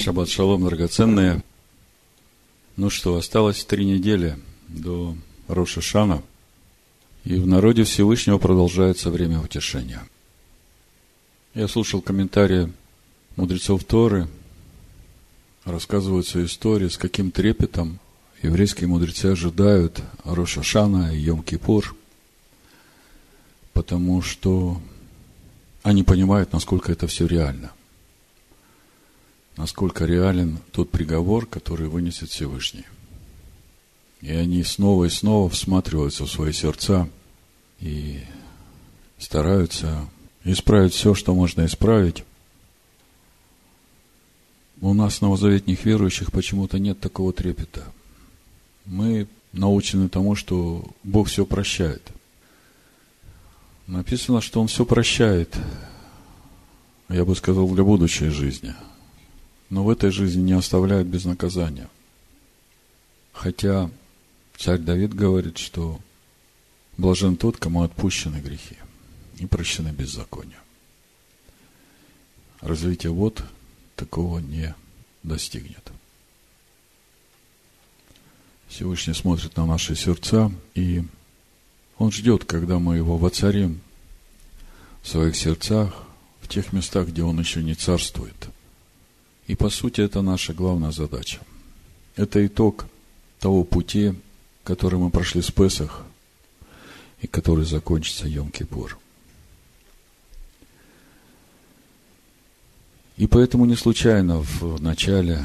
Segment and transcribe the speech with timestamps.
[0.00, 1.44] Шаббат шалом, драгоценные.
[2.76, 5.14] Ну что, осталось три недели до
[5.46, 6.22] Роша Шана,
[7.24, 10.02] и в народе Всевышнего продолжается время утешения.
[11.52, 12.72] Я слушал комментарии
[13.36, 14.26] мудрецов Торы,
[15.66, 17.98] рассказываются истории, с каким трепетом
[18.42, 21.94] еврейские мудрецы ожидают Роша Шана и Йом-Кипур,
[23.74, 24.80] потому что
[25.82, 27.70] они понимают, насколько это все реально
[29.60, 32.86] насколько реален тот приговор, который вынесет Всевышний.
[34.22, 37.10] И они снова и снова всматриваются в свои сердца
[37.78, 38.20] и
[39.18, 40.08] стараются
[40.44, 42.24] исправить все, что можно исправить.
[44.80, 47.84] У нас, новозаветних верующих, почему-то нет такого трепета.
[48.86, 52.02] Мы научены тому, что Бог все прощает.
[53.86, 55.54] Написано, что Он все прощает,
[57.10, 58.74] я бы сказал, для будущей жизни–
[59.70, 61.88] но в этой жизни не оставляют без наказания.
[63.32, 63.90] Хотя
[64.58, 66.00] царь Давид говорит, что
[66.98, 68.76] блажен тот, кому отпущены грехи
[69.38, 70.58] и прощены беззакония.
[72.60, 73.42] Развитие вот
[73.96, 74.74] такого не
[75.22, 75.90] достигнет.
[78.68, 81.04] Всевышний смотрит на наши сердца, и
[81.96, 83.80] Он ждет, когда мы его воцарим
[85.02, 86.04] в своих сердцах,
[86.40, 88.48] в тех местах, где Он еще не царствует–
[89.50, 91.40] и по сути это наша главная задача.
[92.14, 92.86] Это итог
[93.40, 94.14] того пути,
[94.62, 96.04] который мы прошли с Песах
[97.20, 98.96] и который закончится Йом-Кипур.
[103.16, 105.44] И поэтому не случайно в начале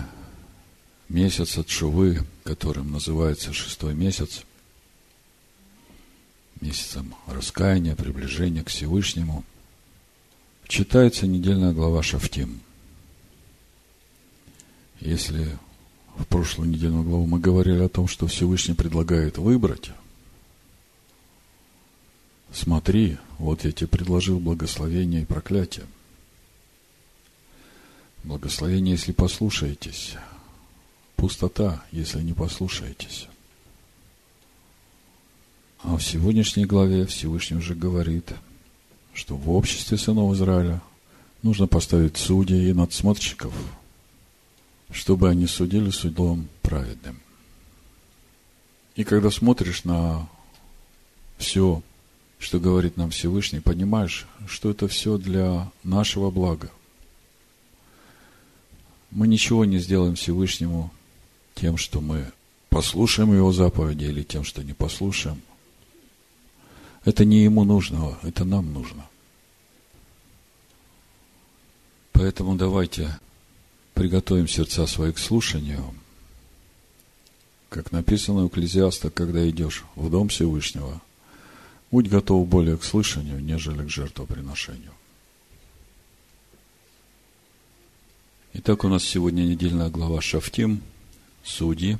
[1.10, 4.44] месяца Чувы, которым называется шестой месяц,
[6.62, 9.44] месяцем раскаяния, приближения к Всевышнему,
[10.68, 12.62] читается недельная глава Шафтим.
[15.06, 15.56] Если
[16.18, 19.92] в прошлую недельную главу мы говорили о том, что Всевышний предлагает выбрать,
[22.52, 25.86] смотри, вот я тебе предложил благословение и проклятие.
[28.24, 30.16] Благословение, если послушаетесь.
[31.18, 33.28] Пустота, если не послушаетесь.
[35.84, 38.34] А в сегодняшней главе Всевышний уже говорит,
[39.14, 40.82] что в обществе сынов Израиля
[41.44, 43.54] нужно поставить судей и надсмотрщиков–
[44.92, 47.20] чтобы они судили судом праведным.
[48.96, 50.30] И когда смотришь на
[51.38, 51.82] все,
[52.40, 56.72] что говорит нам Всевышний, понимаешь, что это все для нашего блага.
[59.12, 60.92] Мы ничего не сделаем Всевышнему
[61.56, 62.32] тем, что мы
[62.70, 65.42] послушаем Его заповеди или тем, что не послушаем.
[67.06, 69.08] Это не Ему нужно, это нам нужно.
[72.12, 73.20] Поэтому давайте
[73.96, 75.96] приготовим сердца свои к слушанию,
[77.70, 81.02] как написано у Экклезиаста, когда идешь в Дом Всевышнего,
[81.90, 84.92] будь готов более к слышанию, нежели к жертвоприношению.
[88.54, 90.82] Итак, у нас сегодня недельная глава Шафтим,
[91.44, 91.98] Судьи,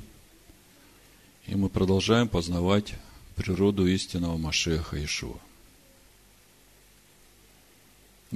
[1.48, 2.94] и мы продолжаем познавать
[3.36, 5.40] природу истинного Машеха Ишуа.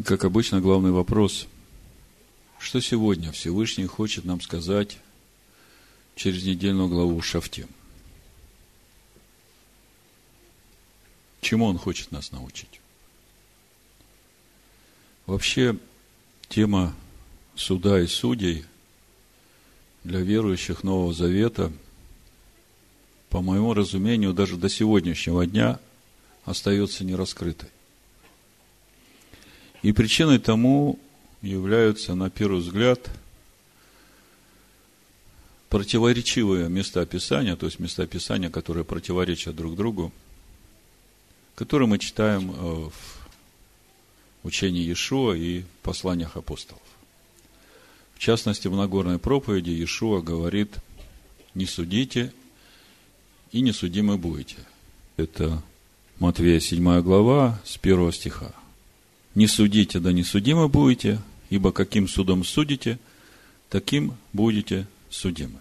[0.06, 1.46] Как обычно, главный вопрос–
[2.60, 4.98] что сегодня Всевышний хочет нам сказать
[6.16, 7.70] через недельную главу Шафтим?
[11.42, 12.82] Чему Он хочет нас научить?
[15.26, 15.78] Вообще,
[16.50, 16.94] тема
[17.56, 18.66] суда и судей
[20.04, 21.72] для верующих Нового Завета,
[23.30, 25.80] по моему разумению, даже до сегодняшнего дня
[26.46, 27.70] остается нераскрытой.
[29.82, 31.00] И причиной тому
[31.42, 33.10] являются, на первый взгляд,
[35.70, 40.12] противоречивые места Писания, то есть места Писания, которые противоречат друг другу,
[41.56, 42.94] которые мы читаем э, в
[44.44, 46.82] учении Иешуа и посланиях апостолов.
[48.16, 50.76] В частности, в Нагорной проповеди Иешуа говорит,
[51.54, 52.34] не судите
[53.52, 54.58] и не судимы будете.
[55.18, 55.62] Это
[56.20, 58.54] Матвея 7 глава с 1 стиха.
[59.36, 63.00] Не судите, да не судимы будете, ибо каким судом судите,
[63.70, 65.60] таким будете судимы.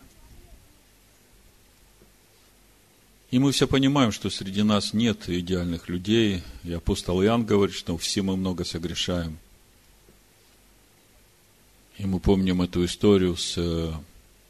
[3.31, 6.43] И мы все понимаем, что среди нас нет идеальных людей.
[6.65, 9.39] И апостол Иоанн говорит, что все мы много согрешаем.
[11.99, 13.93] И мы помним эту историю с э,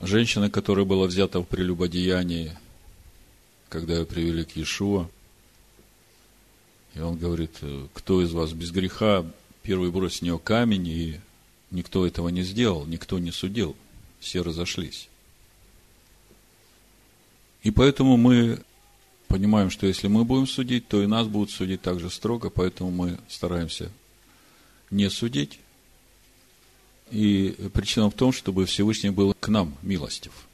[0.01, 2.57] женщиной, которая была взята в прелюбодеянии,
[3.69, 5.09] когда ее привели к Иешуа.
[6.99, 9.25] И он говорит, «Э, кто из вас без греха,
[9.63, 11.21] первый брось в нее камень, и
[11.71, 13.77] никто этого не сделал, никто не судил.
[14.19, 15.09] все разошлись.
[17.63, 18.59] И поэтому мы
[19.29, 22.91] понимаем, что если мы будем судить, то и нас будут судить так же строго, поэтому
[22.91, 23.93] мы стараемся
[24.91, 25.61] не судить.
[27.13, 30.48] И причина в том, чтобы Всевышний был к нам милостив.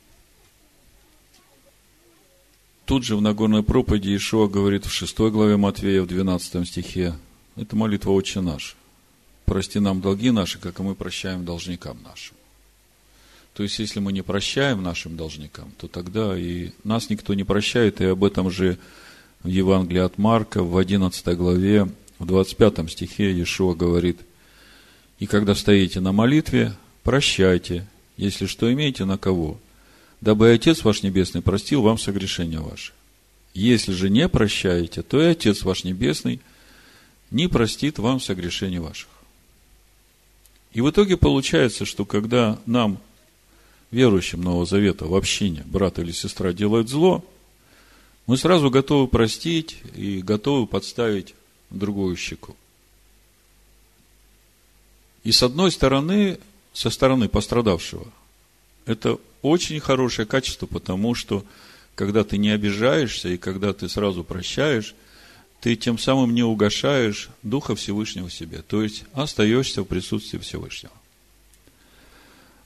[2.86, 7.14] Тут же в Нагорной проповеди Ишуа говорит в 6 главе Матвея, в 12 стихе,
[7.56, 8.76] это молитва «Отче наш».
[9.46, 12.36] «Прости нам долги наши, как и мы прощаем должникам нашим».
[13.54, 18.02] То есть, если мы не прощаем нашим должникам, то тогда и нас никто не прощает,
[18.02, 18.78] и об этом же
[19.42, 21.88] в Евангелии от Марка в 11 главе,
[22.18, 24.20] в 25 стихе Иешуа говорит,
[25.18, 27.86] «И когда стоите на молитве, прощайте,
[28.18, 29.58] если что имеете на кого,
[30.20, 32.92] дабы Отец ваш Небесный простил вам согрешения ваши.
[33.52, 36.40] Если же не прощаете, то и Отец ваш Небесный
[37.30, 39.08] не простит вам согрешений ваших».
[40.72, 42.98] И в итоге получается, что когда нам
[43.92, 47.24] верующим Нового Завета в общине брат или сестра делают зло,
[48.26, 51.34] мы сразу готовы простить и готовы подставить
[51.70, 52.56] другую щеку.
[55.22, 56.38] И с одной стороны,
[56.72, 58.06] со стороны пострадавшего,
[58.86, 61.44] это очень хорошее качество, потому что
[61.94, 64.94] когда ты не обижаешься и когда ты сразу прощаешь,
[65.60, 70.92] ты тем самым не угошаешь Духа Всевышнего себе, то есть остаешься в присутствии Всевышнего.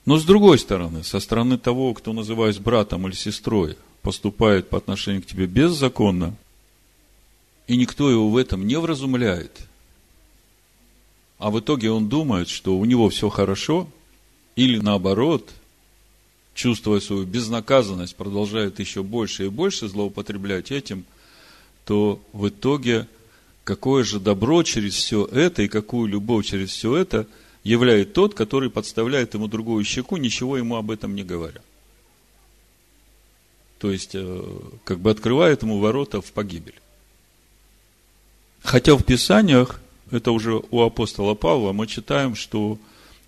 [0.05, 5.21] Но с другой стороны, со стороны того, кто, называясь братом или сестрой, поступает по отношению
[5.21, 6.35] к тебе беззаконно,
[7.67, 9.51] и никто его в этом не вразумляет,
[11.37, 13.87] а в итоге он думает, что у него все хорошо,
[14.55, 15.53] или наоборот,
[16.59, 21.05] чувствуя свою безнаказанность, продолжает еще больше и больше злоупотреблять этим,
[21.85, 23.07] то в итоге
[23.63, 27.27] какое же добро через все это и какую любовь через все это–
[27.63, 31.61] являет тот, который подставляет ему другую щеку, ничего ему об этом не говоря.
[33.79, 34.43] То есть, э,
[34.83, 36.75] как бы открывает ему ворота в погибель.
[38.61, 42.77] Хотя в Писаниях, это уже у апостола Павла, мы читаем, что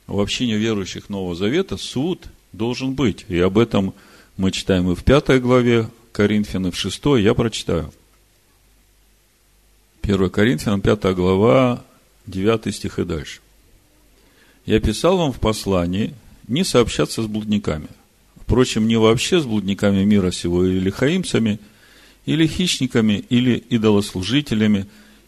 [0.07, 3.25] в общине верующих Нового Завета суд должен быть.
[3.27, 3.93] И об этом
[4.37, 7.93] мы читаем и в пятой главе Коринфянам, в шестой, я прочитаю.
[10.01, 11.83] 1 Коринфянам, пятая глава,
[12.27, 13.41] 9 стих и дальше
[14.65, 16.13] я писал вам в послании
[16.47, 17.87] не сообщаться с блудниками.
[18.35, 21.59] Впрочем, не вообще с блудниками мира сего, или хаимцами,
[22.25, 24.87] или хищниками, или идолослужителями,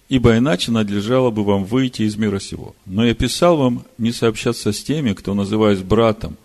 [0.09, 2.75] ибо иначе надлежало бы вам выйти из мира сего.
[2.85, 6.37] Но я писал вам не сообщаться с теми, кто, называясь братом,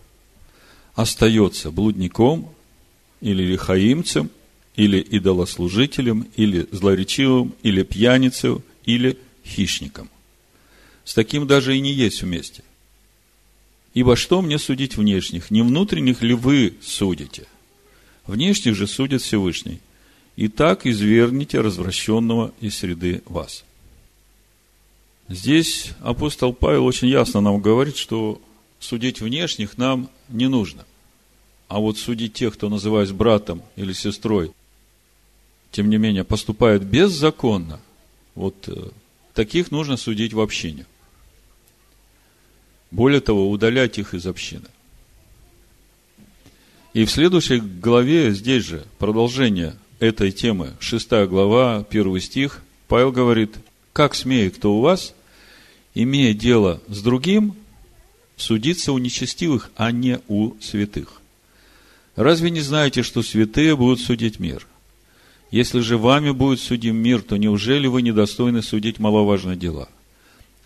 [0.99, 2.51] остается блудником,
[3.21, 4.31] или лихаимцем,
[4.75, 9.17] или идолослужителем, или злоречивым, или пьяницей, или
[9.47, 10.11] хищником.
[11.05, 12.65] С таким даже и не есть вместе.
[13.95, 15.53] Ибо что мне судить внешних?
[15.53, 17.47] Не внутренних ли вы судите?
[18.27, 19.79] Внешних же судит Всевышний.
[20.35, 23.65] И так извергните развращенного из среды вас.
[25.29, 28.43] Здесь апостол Павел очень ясно нам говорит, что
[28.81, 30.85] судить внешних нам не нужно.
[31.69, 34.53] А вот судить тех, кто называется братом или сестрой,
[35.71, 37.81] тем не менее, поступают беззаконно,
[38.35, 38.89] вот э,
[39.35, 40.87] таких нужно судить в общине.
[42.91, 44.65] Более того, удалять их из общины.
[46.95, 53.57] И в следующей главе, здесь же, продолжение этой темы, шестая глава, первый стих, Павел говорит,
[53.93, 55.15] как смеет кто у вас,
[55.95, 57.55] имея дело с другим,
[58.39, 61.21] судиться у нечестивых, а не у святых.
[62.17, 64.67] Разве не знаете, что святые будут судить мир?
[65.51, 69.89] Если же вами будет судим мир, то неужели вы недостойны судить маловажные дела–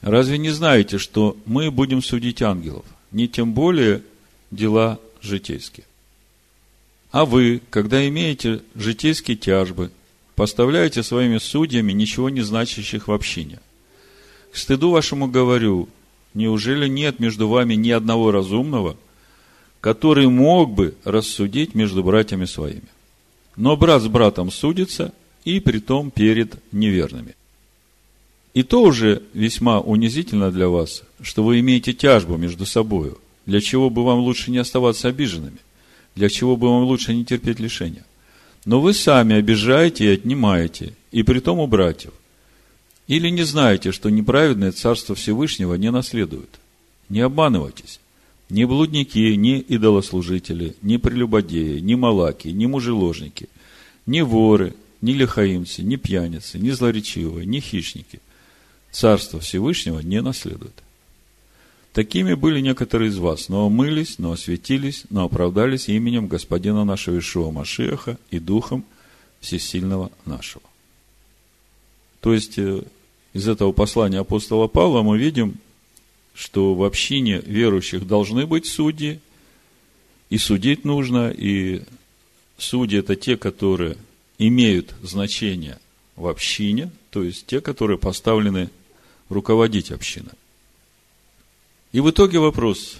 [0.03, 4.03] Разве не знаете, что мы будем судить ангелов, не тем более
[4.51, 5.87] дела житейские?
[7.13, 9.93] А вы, когда имеете житейские тяжбы,
[10.35, 13.61] поставляете своими судьями ничего не значащих в общине.
[14.51, 15.89] К стыду вашему говорю,
[16.35, 18.97] неужели нет между вами ни одного разумного,
[19.81, 22.89] который мог бы рассудить между братьями своими?
[23.57, 25.13] Но брат с братом судится,
[25.45, 27.35] и притом перед неверными.
[28.55, 33.91] И то уже весьма унизительно для вас, что вы имеете тяжбу между собою, для чего
[33.91, 35.59] бы вам лучше не оставаться обиженными,
[36.15, 38.05] для чего бы вам лучше не терпеть лишения.
[38.65, 42.13] Но вы сами обижаете и отнимаете, и при том у братьев.
[43.09, 46.61] Или не знаете, что неправедное Царство Всевышнего не наследует?
[47.09, 48.01] Не обманывайтесь.
[48.49, 53.49] Ни блудники, ни идолослужители, ни прелюбодеи, ни малаки, ни мужеложники,
[54.07, 58.21] ни воры, ни лихаимцы, ни пьяницы, ни злоречивые, ни хищники–
[58.93, 60.75] Царство Всевышнего не наследует.
[61.95, 67.51] Такими были некоторые из вас, но омылись, но осветились, но оправдались именем Господина нашего Ишуа
[67.51, 68.85] Машиаха и Духом
[69.41, 70.63] Всесильного нашего.
[72.23, 72.83] То есть, э,
[73.35, 75.59] из этого послания апостола Павла мы видим,
[76.35, 79.21] что в общине верующих должны быть судьи,
[80.31, 81.83] и судить нужно, и
[82.57, 83.99] судьи– это те, которые
[84.39, 85.79] имеют значение
[86.15, 88.71] в общине, то есть те, которые поставлены
[89.29, 90.33] руководить общиной.
[91.91, 92.99] И в итоге вопрос,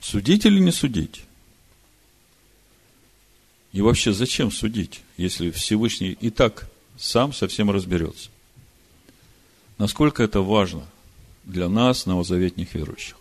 [0.00, 1.22] судить или не судить?
[3.72, 8.30] И вообще, зачем судить, если Всевышний и так сам совсем разберется?
[9.78, 10.86] Насколько это важно
[11.44, 13.16] для нас, новозаветних верующих?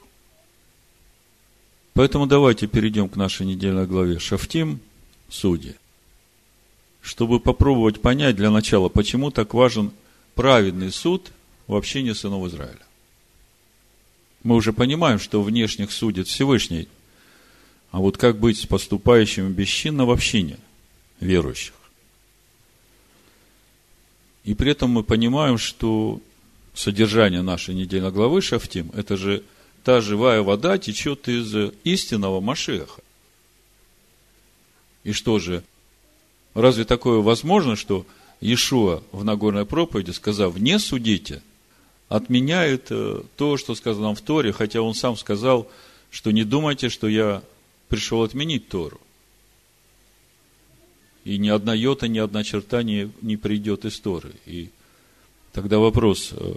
[1.94, 4.80] Поэтому давайте перейдем к нашей недельной главе Шафтим,
[5.30, 5.76] судьи,
[7.02, 9.92] чтобы попробовать понять для начала, почему так важен
[10.36, 11.32] праведный суд
[11.68, 12.86] в общине сынов Израиля.
[14.44, 16.88] Мы уже понимаем, что внешних судит Всевышний,
[17.92, 20.58] а вот как быть с поступающими бесчинно в общине
[21.20, 21.74] верующих?
[24.48, 26.22] И при этом мы понимаем, что
[26.74, 29.44] содержание нашей недельной главы Шафтим– это же
[29.84, 33.02] та живая вода течет из истинного Машеха.
[35.04, 35.66] И что же,
[36.54, 38.06] разве такое возможно, что
[38.40, 41.44] Иешуа в Нагорной проповеди, сказав «не судите»,
[42.08, 45.70] отменяет э, то, что сказано в Торе, хотя он сам сказал,
[46.10, 47.44] что не думайте, что я
[47.90, 49.02] пришел отменить Тору.
[51.28, 54.32] И ни одна йота, ни одна черта не, не придет из Торы.
[54.46, 54.70] И
[55.52, 56.54] тогда вопрос, э,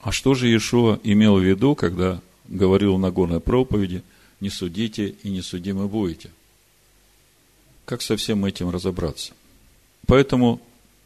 [0.00, 4.02] а что же Иешуа имел в виду, когда говорил на горной проповеди,
[4.40, 6.30] не судите и не судимы будете?
[7.84, 9.34] Как со всем этим разобраться?
[10.06, 10.60] Поэтому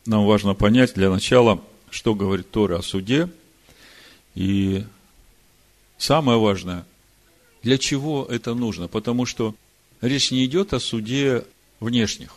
[0.06, 3.28] нам важно понять для начала, что говорит Тора о суде–
[4.34, 4.84] и
[5.98, 6.86] самое важное,
[7.62, 8.88] для чего это нужно?
[8.88, 9.54] Потому что
[10.00, 11.44] речь не идет о суде
[11.80, 12.36] внешних.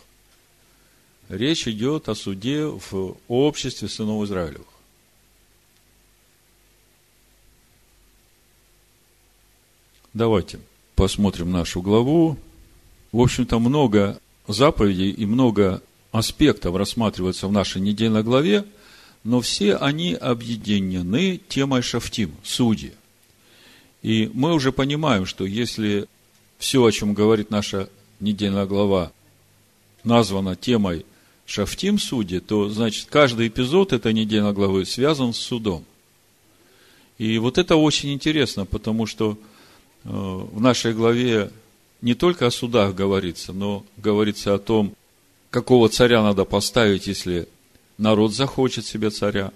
[1.28, 4.66] Речь идет о суде в обществе сынов Израилевых.
[10.14, 10.60] Давайте
[10.94, 12.38] посмотрим нашу главу.
[13.12, 18.64] В общем-то, много заповедей и много аспектов рассматривается в нашей недельной главе–
[19.26, 22.92] но все они объединены темой Шафтим, судьи.
[24.00, 26.06] И мы уже понимаем, что если
[26.58, 27.90] все, о чем говорит наша
[28.20, 29.10] недельная глава,
[30.04, 31.04] названо темой
[31.46, 35.84] Шафтим судьи, то, значит, каждый эпизод этой недельной главы связан с судом.
[37.18, 39.38] И вот это очень интересно, потому что
[40.04, 41.50] э, в нашей главе
[42.02, 44.94] не только о судах говорится, но говорится о том,
[45.50, 47.48] какого царя надо поставить, если
[47.96, 49.52] народ захочет себе царя.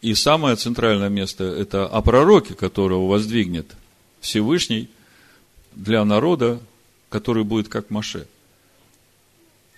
[0.00, 3.66] И самое центральное место– это о пророке, которого воздвигнет
[4.20, 4.88] Всевышний
[5.74, 6.58] для народа,
[7.08, 8.26] который будет как Маше.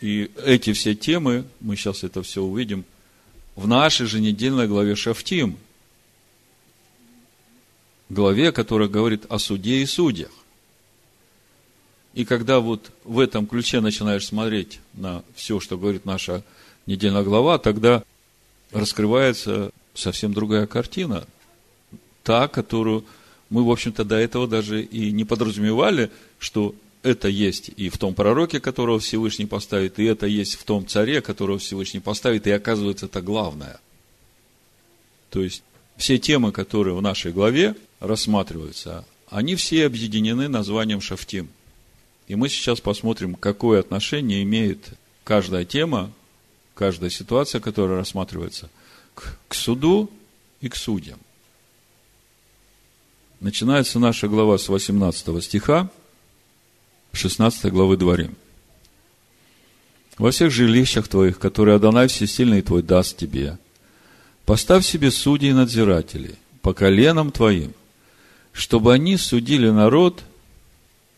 [0.04, 2.84] И эти все темы, мы сейчас это все увидим,
[3.56, 5.56] в нашей же недельной главе Шафтим,
[8.10, 10.30] главе, которая говорит о суде и судьях.
[12.12, 16.44] И когда вот в этом ключе начинаешь смотреть на все, что говорит наша
[16.84, 18.04] недельная глава, тогда
[18.72, 21.26] раскрывается совсем другая картина.
[22.24, 23.06] Та, которую
[23.48, 28.14] мы, в общем-то, до этого даже и не подразумевали, что это есть и в том
[28.14, 33.06] пророке, которого Всевышний поставит, и это есть в том царе, которого Всевышний поставит, и оказывается,
[33.06, 33.78] это главное.
[35.30, 35.62] То есть,
[35.96, 41.48] все темы, которые в нашей главе рассматриваются, они все объединены названием Шафтим.
[42.26, 44.80] И мы сейчас посмотрим, какое отношение имеет
[45.24, 46.12] каждая тема
[46.74, 48.68] каждая ситуация, которая рассматривается,
[49.14, 50.10] к, к суду
[50.60, 51.18] и к судьям.
[53.40, 55.90] Начинается наша глава с 18 стиха,
[57.14, 58.36] 16 главы Дворим.
[60.18, 63.58] Во всех жилищах твоих, которые Адонай Всесильный твой даст тебе,
[64.44, 67.72] поставь себе судей и надзирателей по коленам твоим,
[68.52, 70.22] чтобы они судили народ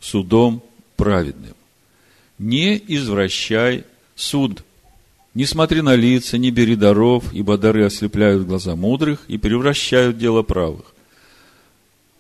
[0.00, 0.62] судом
[0.96, 1.54] праведным.
[2.38, 3.84] Не извращай
[4.14, 4.62] суд
[5.36, 10.42] не смотри на лица, не бери даров, ибо дары ослепляют глаза мудрых и превращают дело
[10.42, 10.94] правых.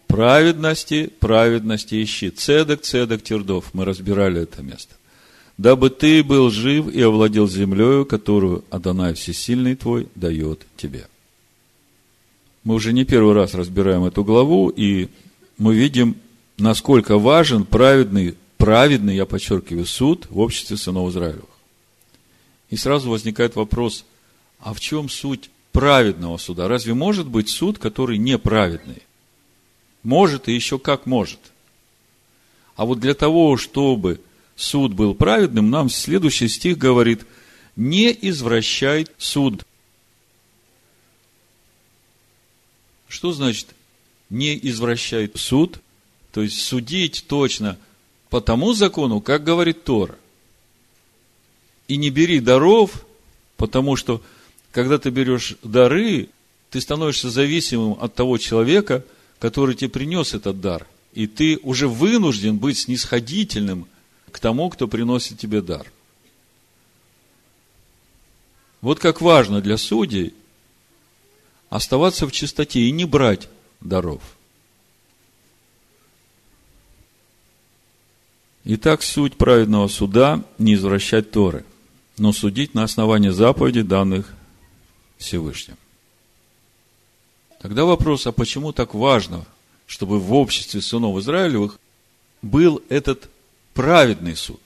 [0.06, 2.30] Праведности, праведности ищи.
[2.30, 3.70] Цедок, цедок, тердов.
[3.72, 4.94] Мы разбирали это место.
[5.58, 11.06] Дабы ты был жив и овладел землею, которую Адонай Всесильный твой дает тебе.
[12.62, 15.08] Мы уже не первый раз разбираем эту главу, и
[15.56, 16.16] мы видим,
[16.58, 21.44] насколько важен праведный, праведный, я подчеркиваю, суд в обществе сынов Израилевых.
[22.68, 24.04] И сразу возникает вопрос,
[24.58, 26.68] а в чем суть праведного суда?
[26.68, 29.02] Разве может быть суд, который неправедный?
[30.06, 31.40] Может и еще как может.
[32.76, 34.20] А вот для того, чтобы
[34.54, 37.26] суд был праведным, нам следующий стих говорит,
[37.74, 39.66] не извращай суд.
[43.08, 43.74] Что значит
[44.30, 45.80] не извращай суд?
[46.30, 47.76] То есть судить точно
[48.30, 50.14] по тому закону, как говорит Тора.
[51.88, 53.04] И не бери даров,
[53.56, 54.22] потому что,
[54.70, 56.28] когда ты берешь дары,
[56.70, 59.04] ты становишься зависимым от того человека,
[59.46, 60.88] который тебе принес этот дар.
[61.12, 63.86] И ты уже вынужден быть снисходительным
[64.32, 65.86] к тому, кто приносит тебе дар.
[68.80, 70.34] Вот как важно для судей
[71.68, 73.48] оставаться в чистоте и не брать
[73.80, 74.20] даров.
[78.64, 81.64] Итак, суть праведного суда– не извращать Торы,
[82.18, 84.34] но судить на основании заповедей, данных
[85.18, 85.76] Всевышним.
[87.60, 89.44] Тогда вопрос, а почему так важно,
[89.86, 91.78] чтобы в обществе сынов Израилевых
[92.42, 93.28] был этот
[93.74, 94.60] праведный суд?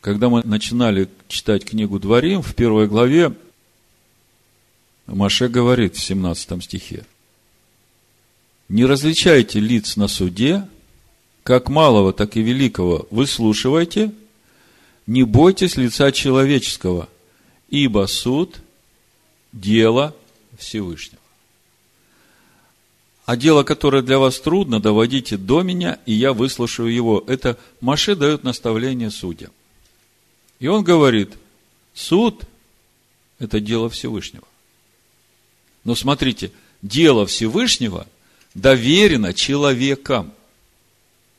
[0.00, 3.34] Когда мы начинали читать книгу Дворим, в первой главе
[5.06, 7.04] Маше говорит в 17 стихе–
[8.70, 10.64] не различайте лиц на суде,
[11.42, 14.12] как малого, так и великого выслушивайте,
[15.08, 17.08] не бойтесь лица человеческого,
[17.68, 18.60] ибо суд–
[19.52, 20.16] дело
[20.58, 21.20] Всевышнего.
[23.24, 27.24] А дело, которое для вас трудно, доводите до меня, и я выслушаю его.
[27.28, 29.52] Это Маше дает наставление судьям.
[30.58, 31.32] И он говорит,
[31.94, 32.42] суд–
[33.38, 34.46] это дело Всевышнего.
[35.84, 36.50] Но смотрите,
[36.82, 38.06] дело Всевышнего–
[38.54, 40.32] доверено человекам,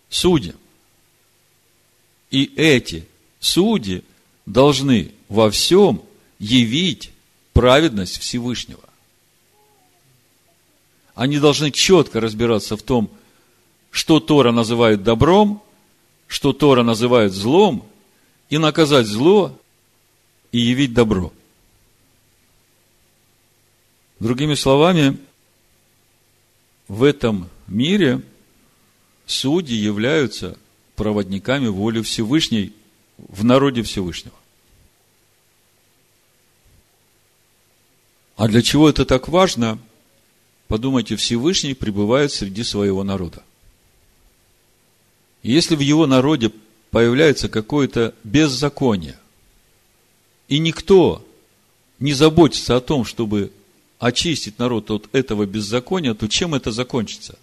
[0.10, 0.56] судьям.
[2.30, 3.08] И эти
[3.40, 4.04] судьи
[4.46, 6.02] должны во всем
[6.40, 7.12] явить
[7.54, 8.84] праведность Всевышнего.
[11.16, 13.10] Они должны четко разбираться в том,
[13.92, 15.62] что Тора называет добром,
[16.28, 17.86] что Тора называет злом,
[18.50, 19.58] и наказать зло,
[20.52, 21.32] и явить добро.
[24.20, 25.18] Другими словами,
[26.88, 28.22] в этом мире
[29.26, 30.58] судьи являются
[30.96, 32.74] проводниками воли Всевышней
[33.18, 34.36] в народе Всевышнего.
[38.42, 39.78] А для чего это так важно?
[40.68, 43.44] Подумайте, Всевышний пребывает среди своего народа.
[45.44, 46.52] если в его народе
[46.90, 49.20] появляется какое-то беззаконие,
[50.48, 51.24] и никто
[52.00, 53.52] не заботится о том, чтобы
[54.00, 57.38] очистить народ от этого беззакония, то чем это закончится?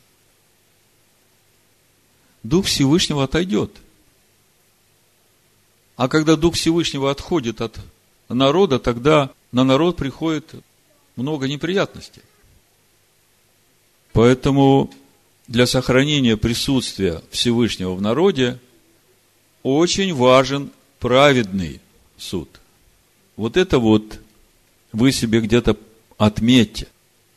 [2.43, 3.71] Дух Всевышнего отойдет.
[5.95, 7.79] А когда Дух Всевышнего отходит от
[8.29, 10.57] народа, тогда на народ приходит
[11.19, 12.23] много неприятностей.
[14.13, 14.91] Поэтому
[15.49, 18.59] для сохранения присутствия Всевышнего в народе
[19.63, 21.81] очень важен праведный
[22.17, 22.49] суд.
[23.37, 24.21] Вот это вот
[24.93, 25.77] вы себе где-то
[26.17, 26.89] отметьте.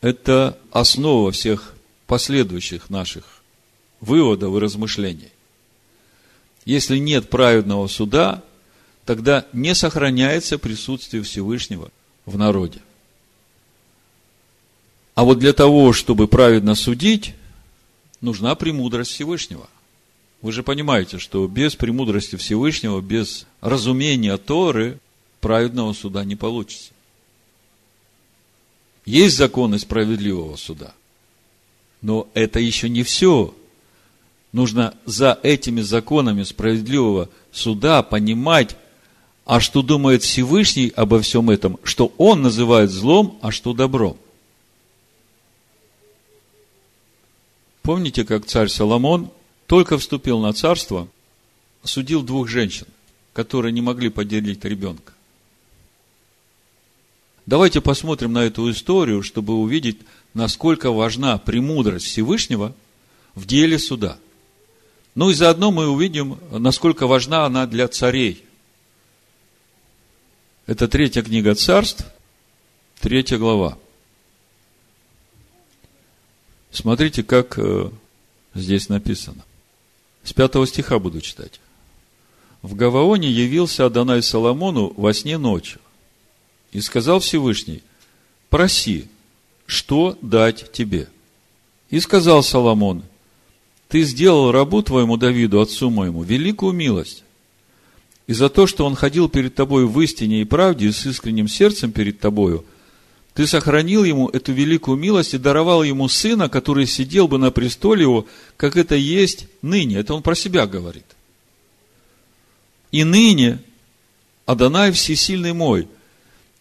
[0.02, 1.76] Это основа всех
[2.08, 3.42] последующих наших
[4.00, 5.30] выводов и размышлений.
[6.66, 8.44] Если нет праведного суда,
[9.06, 11.92] тогда не сохраняется присутствие Всевышнего
[12.26, 12.80] в народе.
[15.22, 17.36] А вот для того, чтобы праведно судить,
[18.22, 19.70] нужна премудрость Всевышнего.
[20.42, 24.98] Вы же понимаете, что без премудрости Всевышнего, без разумения Торы,
[25.40, 26.92] праведного суда не получится.
[29.06, 30.92] Есть законы справедливого суда.
[32.02, 33.54] Но это еще не все.
[34.52, 38.76] Нужно за этими законами справедливого суда понимать,
[39.46, 44.18] а что думает Всевышний обо всем этом, что он называет злом, а что добром.
[47.82, 49.32] Помните, как царь Соломон
[49.66, 51.08] только вступил на царство,
[51.84, 52.88] судил двух женщин,
[53.34, 55.14] которые не могли поделить ребенка.
[57.46, 59.98] Давайте посмотрим на эту историю, чтобы увидеть,
[60.34, 62.76] насколько важна премудрость Всевышнего
[63.34, 64.18] в деле суда.
[65.16, 68.46] Ну и заодно мы увидим, насколько важна она для царей.
[70.68, 72.06] Это третья книга царств,
[73.00, 73.78] третья глава.
[76.72, 77.90] Смотрите, как э,
[78.56, 79.44] здесь написано.
[80.24, 81.60] С пятого стиха буду читать.
[82.62, 85.82] В Гаваоне явился Адонай Соломону во сне ночью
[86.72, 87.82] и сказал Всевышний,
[88.50, 89.08] проси,
[89.66, 91.10] что дать тебе.
[91.90, 93.04] И сказал Соломон,
[93.90, 97.24] ты сделал рабу твоему Давиду, отцу моему, великую милость.
[98.28, 101.50] И за то, что он ходил перед тобой в истине и правде, и с искренним
[101.50, 102.64] сердцем перед тобою,
[103.42, 108.04] ты сохранил ему эту великую милость и даровал ему сына, который сидел бы на престоле
[108.04, 109.98] его, как это есть ныне.
[109.98, 111.08] Это он про себя говорит.
[112.92, 113.58] И ныне,
[114.46, 115.88] Адонай всесильный мой,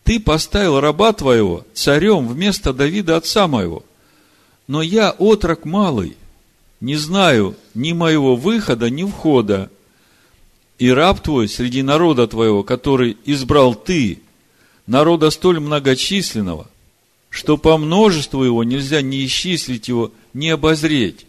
[0.04, 3.84] ты поставил раба твоего царем вместо Давида отца моего.
[4.66, 6.16] Но я отрок малый,
[6.80, 9.70] не знаю ни моего выхода, ни входа.
[10.78, 14.22] И раб твой среди народа твоего, который избрал ты,
[14.86, 16.68] народа столь многочисленного,
[17.28, 21.26] что по множеству его нельзя ни исчислить его, ни обозреть.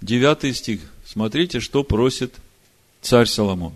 [0.00, 0.80] Девятый стих.
[1.06, 2.34] Смотрите, что просит
[3.02, 3.74] царь Соломон.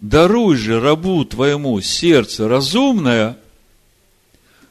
[0.00, 3.38] Даруй же рабу твоему сердце разумное,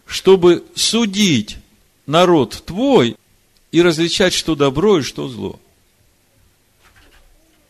[0.05, 1.57] чтобы судить
[2.07, 3.15] народ твой
[3.71, 5.59] и различать, что добро и что зло.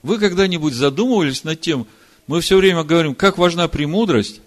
[0.01, 1.85] Вы когда-нибудь задумывались над тем,
[2.27, 4.39] мы все время говорим, как важна премудрость,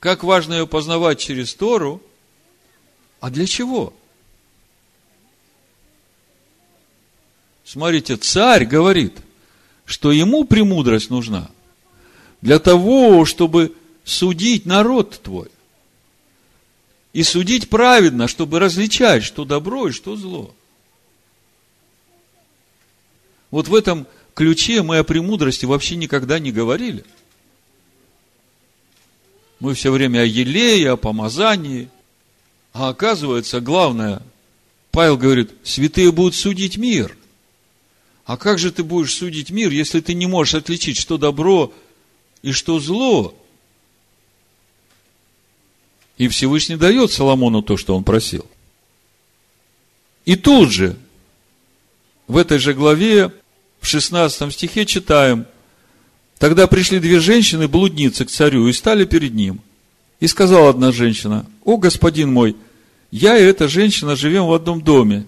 [0.00, 2.00] как важно ее познавать через Тору,
[3.20, 3.92] а для чего?
[7.64, 9.18] Смотрите, царь говорит,
[9.84, 11.50] что ему премудрость нужна
[12.40, 15.48] для того, чтобы судить народ твой.
[17.12, 20.54] И судить праведно, чтобы различать, что добро и что зло.
[23.50, 27.04] Вот в этом ключе мы о премудрости вообще никогда не говорили–
[29.60, 31.88] мы все время о елее, о помазании.
[32.72, 34.22] А оказывается, главное,
[34.90, 37.16] Павел говорит, святые будут судить мир.
[38.24, 41.72] А как же ты будешь судить мир, если ты не можешь отличить, что добро
[42.42, 43.34] и что зло?
[46.18, 48.46] И Всевышний дает Соломону то, что он просил.
[50.24, 50.96] И тут же,
[52.26, 53.32] в этой же главе,
[53.80, 55.46] в 16 стихе читаем–
[56.38, 59.60] Тогда пришли две женщины-блудницы к царю и стали перед ним.
[60.20, 62.56] И сказала одна женщина, «О, господин мой,
[63.10, 65.26] я и эта женщина живем в одном доме,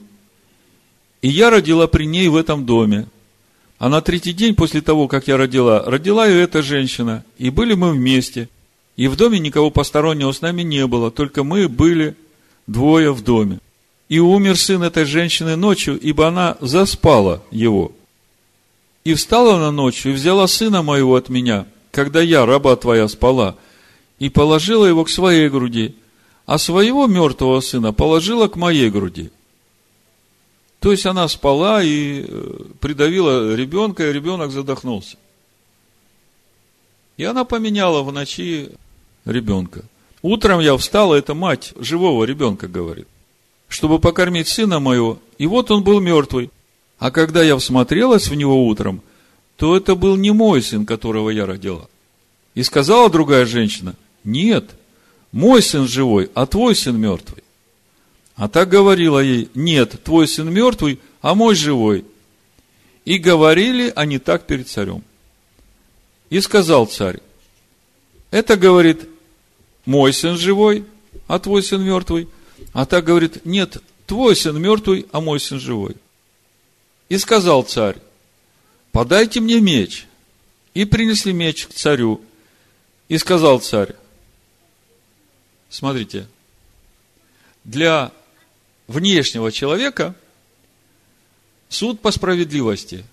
[1.23, 3.07] и я родила при ней в этом доме.
[3.79, 7.75] А на третий день после того, как я родила, родила и эта женщина, и были
[7.75, 8.49] мы вместе.
[8.97, 12.15] И в доме никого постороннего с нами не было, только мы были
[12.67, 13.61] двое в доме.
[14.09, 17.93] И умер сын этой женщины ночью, ибо она заспала его.
[19.05, 23.57] И встала она ночью и взяла сына моего от меня, когда я, раба твоя, спала,
[24.19, 25.95] и положила его к своей груди,
[26.47, 29.31] а своего мертвого сына положила к моей груди.
[30.81, 35.17] То есть она спала и э, придавила ребенка, и ребенок задохнулся.
[37.19, 38.71] И она поменяла в ночи
[39.27, 39.85] ребенка.
[40.23, 43.09] Утром я встала, это мать живого ребенка говорит,
[43.69, 46.51] чтобы покормить сына моего, и вот он был мертвый.
[47.01, 49.01] А когда я всмотрелась в него утром,
[49.57, 51.89] то это был не мой сын, которого я родила.
[52.55, 54.71] И сказала другая женщина, нет,
[55.33, 57.43] мой сын живой, а твой сын мертвый.
[58.37, 62.05] А так говорила ей, нет, твой сын мертвый, а мой живой.
[63.07, 65.03] И говорили они так перед царем.
[66.29, 67.21] И сказал царь,
[68.31, 69.09] это говорит,
[69.87, 70.85] мой сын живой,
[71.27, 72.29] а твой сын мертвый.
[72.75, 75.97] А так говорит, нет, твой сын мертвый, а мой сын живой.
[77.11, 77.97] И сказал царь,
[78.93, 80.07] подайте мне меч.
[80.73, 82.21] И принесли меч к царю.
[83.09, 83.97] И сказал царь,
[85.69, 86.29] смотрите,
[87.65, 88.13] для
[88.87, 90.15] внешнего человека
[91.69, 93.05] суд по справедливости.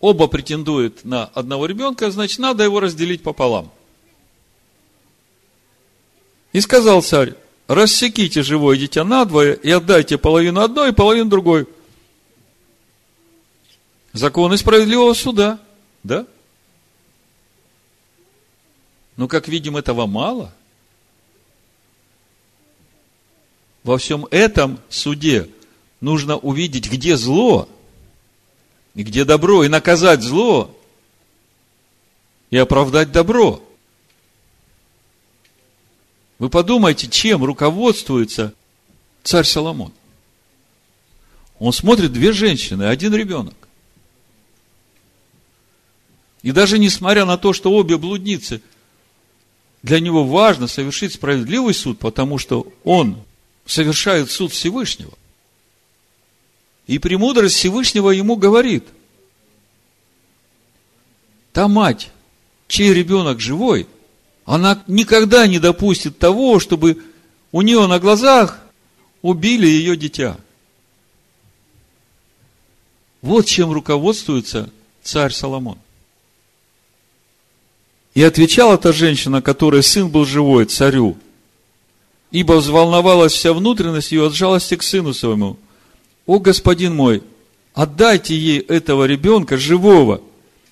[0.00, 3.70] Оба претендуют на одного ребенка, значит, надо его разделить пополам.
[6.54, 7.34] И сказал царь,
[7.66, 11.68] рассеките живое дитя надвое и отдайте половину одной и половину другой–
[14.14, 15.58] Законы справедливого суда,
[16.04, 16.24] да?
[19.16, 20.54] Но, как видим, этого мало.
[23.82, 25.50] Во всем этом суде
[26.00, 27.68] нужно увидеть, где зло,
[28.94, 30.72] и где добро, и наказать зло,
[32.50, 33.64] и оправдать добро.
[36.38, 38.54] Вы подумайте, чем руководствуется
[39.24, 39.92] царь Соломон.
[41.58, 43.63] Он смотрит две женщины, один ребенок.
[46.44, 48.60] И даже несмотря на то, что обе блудницы,
[49.82, 53.16] для него важно совершить справедливый суд, потому что он
[53.64, 55.14] совершает суд Всевышнего.
[56.86, 58.84] И премудрость Всевышнего ему говорит,
[61.54, 62.10] та мать,
[62.68, 63.86] чей ребенок живой,
[64.44, 67.02] она никогда не допустит того, чтобы
[67.52, 68.60] у нее на глазах
[69.22, 70.36] убили ее дитя.
[73.22, 74.68] Вот чем руководствуется
[75.02, 75.78] царь Соломон.
[78.14, 81.16] И отвечала та женщина, которой сын был живой, царю.
[82.34, 85.56] ибо взволновалась вся внутренность ее от жалости к сыну своему.
[86.26, 87.22] О, господин мой,
[87.74, 90.20] отдайте ей этого ребенка живого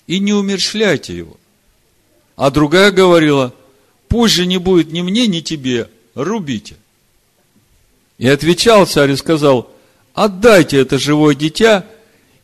[0.05, 1.37] и не умершляйте его.
[2.35, 3.53] А другая говорила,
[4.09, 6.75] пусть же не будет ни мне, ни тебе, рубите.
[8.17, 9.71] И отвечал царь и сказал,
[10.13, 11.85] отдайте это живое дитя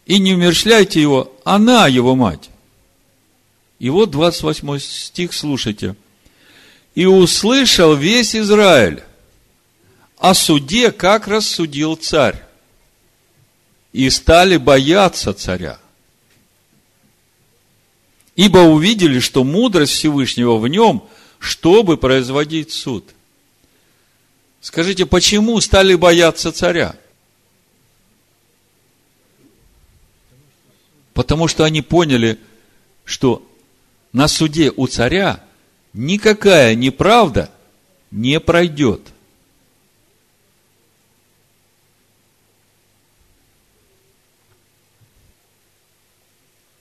[0.05, 2.49] и не умершляйте его, она его мать.
[3.79, 5.95] И вот 28 стих, слушайте.
[6.95, 9.03] И услышал весь Израиль
[10.17, 12.43] о суде, как рассудил царь.
[13.93, 15.79] И стали бояться царя.
[18.35, 21.07] Ибо увидели, что мудрость Всевышнего в нем,
[21.39, 23.05] чтобы производить суд.
[24.61, 26.95] Скажите, почему стали бояться царя?
[31.13, 32.39] Потому что они поняли,
[33.05, 33.48] что
[34.13, 35.43] на суде у царя
[35.93, 37.51] никакая неправда
[38.11, 39.01] не пройдет.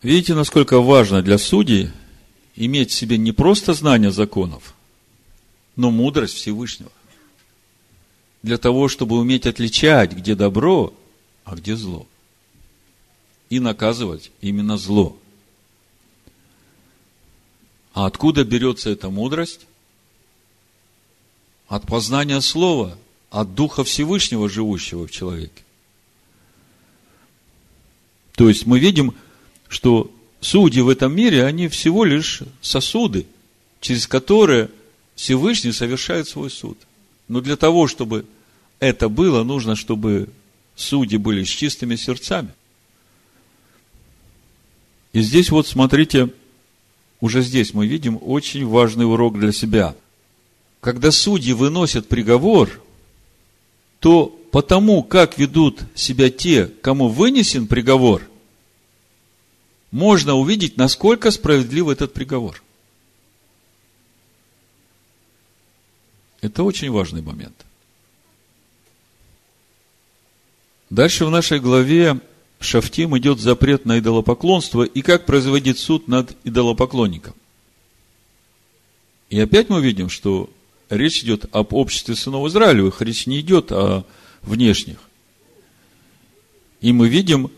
[0.02, 1.90] Видите, насколько важно для судей
[2.54, 4.74] иметь в себе не просто знание законов,
[5.76, 6.92] но мудрость Всевышнего.
[8.42, 10.94] Для того, чтобы уметь отличать, где добро,
[11.44, 12.06] а где зло.
[13.50, 15.18] И наказывать именно зло.
[17.92, 19.66] А откуда берется эта мудрость?
[21.68, 22.98] От познания Слова,
[23.30, 25.62] от Духа Всевышнего, живущего в человеке.
[28.34, 29.14] То есть мы видим,
[29.68, 33.26] что судьи в этом мире, они всего лишь сосуды,
[33.80, 34.70] через которые
[35.14, 36.78] Всевышний совершает свой суд.
[37.26, 38.24] Но для того, чтобы
[38.78, 40.28] это было, нужно, чтобы
[40.76, 42.50] судьи были с чистыми сердцами.
[45.12, 46.30] И здесь вот смотрите,
[47.20, 49.94] уже здесь мы видим очень важный урок для себя.
[50.80, 52.80] Когда судьи выносят приговор,
[53.98, 58.22] то потому, как ведут себя те, кому вынесен приговор,
[59.90, 62.62] можно увидеть, насколько справедлив этот приговор.
[66.40, 67.66] Это очень важный момент.
[70.88, 72.20] Дальше в нашей главе
[72.60, 77.34] Шафтим идет запрет на идолопоклонство и как производить суд над идолопоклонником.
[79.30, 80.50] И опять мы видим, что
[80.90, 84.04] речь идет об обществе сынов Израилевых, речь не идет о
[84.42, 84.98] внешних.
[86.80, 87.50] И мы видим,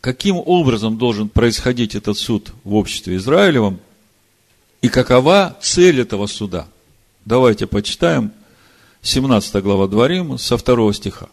[0.00, 3.78] каким образом должен происходить этот суд в обществе Израилевом
[4.80, 6.68] и какова цель этого суда.
[7.24, 8.32] Давайте почитаем
[9.02, 11.28] 17 глава Дворим со второго стиха.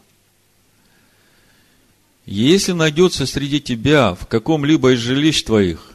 [2.32, 5.94] Если найдется среди тебя в каком-либо из жилищ твоих,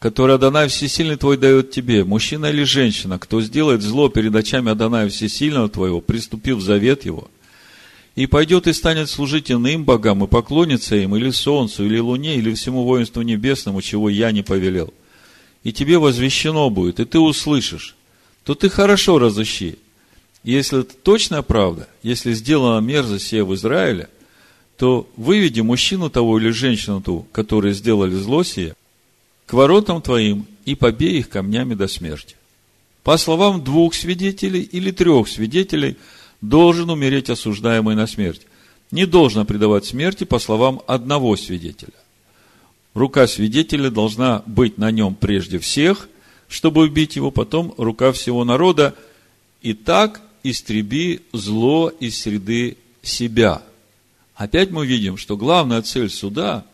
[0.00, 5.08] которое Адонай Всесильный твой дает тебе, мужчина или женщина, кто сделает зло перед очами Адоная
[5.08, 7.30] Всесильного твоего, приступив завет его,
[8.16, 12.52] и пойдет и станет служить иным богам, и поклонится им, или солнцу, или луне, или
[12.54, 14.92] всему воинству небесному, чего я не повелел,
[15.62, 17.94] и тебе возвещено будет, и ты услышишь,
[18.42, 19.78] то ты хорошо разыщи.
[20.42, 24.08] Если это точная правда, если сделана мерзость сия в Израиле–
[24.76, 28.74] то выведи мужчину того или женщину ту, которые сделали зло сие,
[29.46, 32.36] к воротам твоим и побей их камнями до смерти.
[33.02, 35.96] По словам двух свидетелей или трех свидетелей,
[36.40, 38.42] должен умереть осуждаемый на смерть.
[38.90, 41.92] Не должно предавать смерти по словам одного свидетеля.
[42.94, 46.08] Рука свидетеля должна быть на нем прежде всех,
[46.48, 48.94] чтобы убить его, потом рука всего народа,
[49.62, 53.62] и так истреби зло из среды себя–
[54.34, 56.64] Опять мы видим, что главная цель суда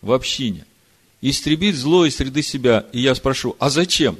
[0.00, 0.64] в общине–
[1.20, 2.86] истребить зло из среды себя.
[2.92, 4.18] И я спрошу, а зачем?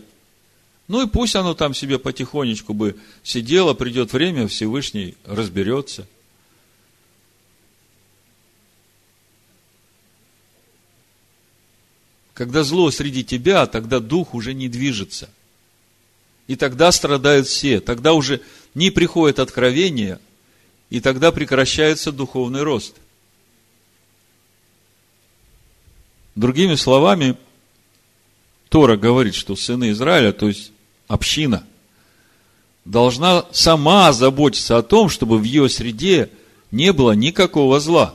[0.89, 6.07] Ну и пусть оно там себе потихонечку бы сидело, придет время, Всевышний разберется.
[12.35, 15.31] Когда зло среди тебя, тогда дух уже не движется.
[16.49, 17.81] И тогда страдают все.
[17.81, 18.41] Тогда уже
[18.75, 20.19] не приходит откровение–
[20.91, 22.97] и тогда прекращается духовный рост.
[26.35, 27.37] Другими словами,
[28.69, 30.73] Тора говорит, что сыны Израиля, то есть
[31.07, 31.65] община,
[32.85, 36.31] должна сама заботиться о том, чтобы в ее среде
[36.71, 38.15] не было никакого зла.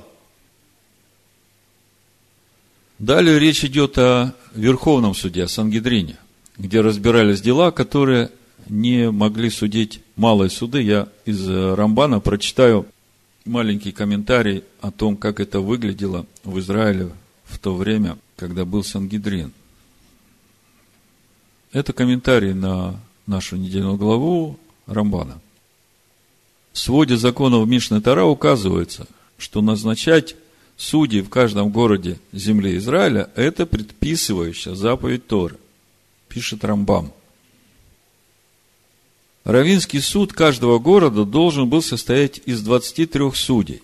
[3.00, 6.18] Далее речь идет о Верховном суде, о Сангидрине,
[6.58, 8.32] где разбирались дела, которые
[8.68, 10.82] не могли судить малые суды.
[10.82, 12.86] Я из Рамбана прочитаю
[13.46, 17.12] маленький комментарий о том, как это выглядело в Израиле
[17.46, 19.52] в то время, когда был Сангидрин.
[21.72, 25.40] Это комментарий на нашу недельную главу Рамбана.
[26.72, 30.36] В своде законов Мишны Тара указывается, что назначать
[30.78, 35.58] судей в каждом городе земли Израиля– это предписывающая заповедь Торы,
[36.28, 37.12] пишет Рамбам.
[39.46, 43.84] Равинский суд каждого города должен был состоять из 23 судей.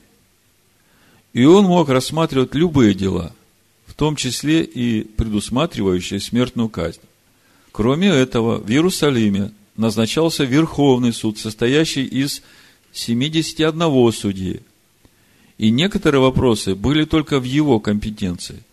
[1.33, 3.31] И он мог рассматривать любые дела,
[3.85, 6.99] в том числе и предусматривающие смертную казнь.
[7.71, 12.41] Кроме этого, в Иерусалиме назначался Верховный суд, состоящий из
[12.91, 14.61] 71 судьи.
[15.59, 18.63] И некоторые вопросы были только в его компетенции.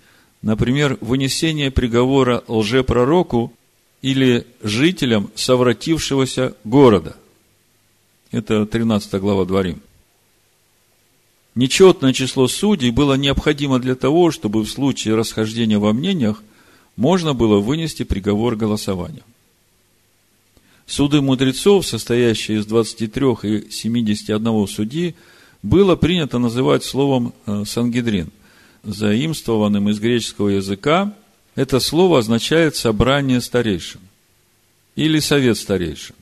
[0.40, 3.53] Например, вынесение приговора лжепророку
[4.02, 7.16] или жителям совратившегося города.
[8.30, 9.80] Это 13 глава Дворим.
[11.54, 16.42] Нечетное число судей было необходимо для того, чтобы в случае расхождения во мнениях
[16.96, 19.24] можно было вынести приговор голосованием.
[20.87, 25.14] Суды мудрецов, состоящие из 23 и 71 судьи,
[25.62, 28.30] было принято называть словом э, «сангидрин»,
[28.84, 31.12] заимствованным из греческого языка–
[31.59, 34.01] это слово означает собрание старейшин
[34.94, 36.14] или совет старейшин.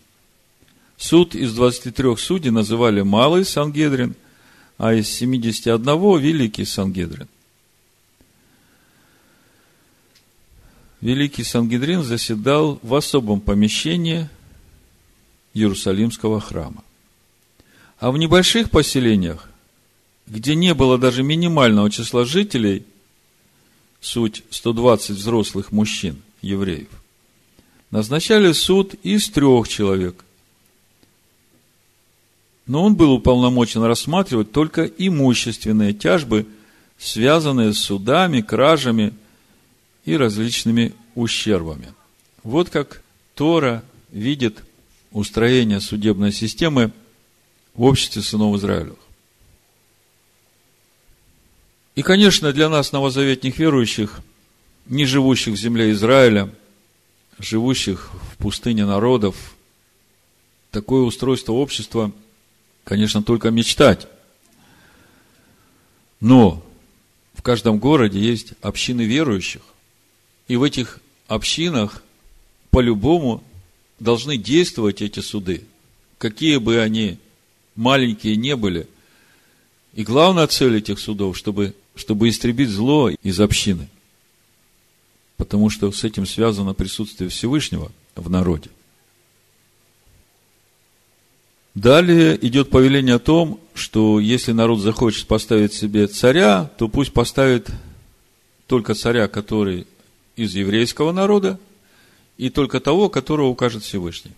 [0.97, 4.15] Суд из 23 судей называли Малый Сангедрин,
[4.79, 7.29] а из 71 Великий Сангедрин.
[11.03, 14.31] Великий Сангедрин заседал в особом помещении
[15.53, 16.83] Иерусалимского храма.
[17.99, 19.51] А в небольших поселениях,
[20.27, 22.87] где не было даже минимального числа жителей–
[24.01, 26.89] суть 120 взрослых мужчин, евреев,
[27.91, 30.25] назначали суд из трех человек.
[32.67, 36.47] Но он был уполномочен рассматривать только имущественные тяжбы,
[36.99, 39.15] связанные с судами, кражами
[40.05, 41.95] и различными ущербами.
[42.43, 43.03] Вот как
[43.35, 44.63] Тора видит
[45.13, 46.93] устроение судебной системы
[47.75, 48.99] в обществе сынов Израилевых.
[51.97, 54.21] И, конечно, для нас, новозаветных верующих,
[54.85, 56.55] не живущих в земле Израиля,
[57.39, 59.57] живущих в пустыне народов,
[60.71, 62.13] такое устройство общества,
[62.85, 64.07] конечно, только мечтать.
[66.21, 66.63] Но
[67.33, 69.63] в каждом городе есть общины верующих,
[70.49, 72.03] и в этих общинах
[72.71, 73.43] по-любому
[74.01, 75.65] должны действовать эти суды,
[76.19, 77.19] какие бы они
[77.75, 78.87] маленькие не были.
[79.95, 83.89] И главная цель этих судов, чтобы чтобы истребить зло из общины.
[85.37, 88.71] Потому что с этим связано присутствие Всевышнего в народе.
[91.75, 97.69] Далее идет повеление о том, что если народ захочет поставить себе царя, то пусть поставит
[98.67, 99.87] только царя, который
[100.37, 101.59] из еврейского народа,
[102.39, 104.33] и только того, которого укажет Всевышний.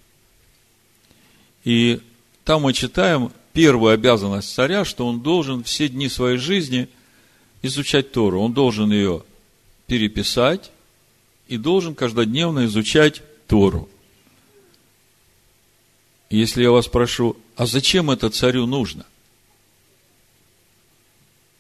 [1.65, 2.01] И
[2.45, 6.89] там мы читаем первую обязанность царя, что он должен все дни своей жизни
[7.63, 9.23] изучать Тору, он должен ее
[9.87, 10.71] переписать
[11.49, 13.89] и должен каждодневно изучать Тору.
[16.31, 19.07] Если я вас спрошу, а зачем это царю нужно?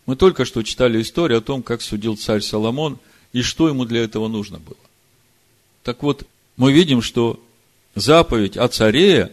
[0.04, 2.98] Мы только что читали историю о том, как судил царь Соломон
[3.32, 4.76] и что ему для этого нужно было.
[5.82, 7.42] Так вот, мы видим, что
[7.94, 9.32] заповедь о царе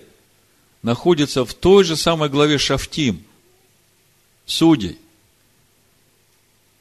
[0.82, 3.24] находится в той же самой главе Шафтим,
[4.46, 4.98] судей.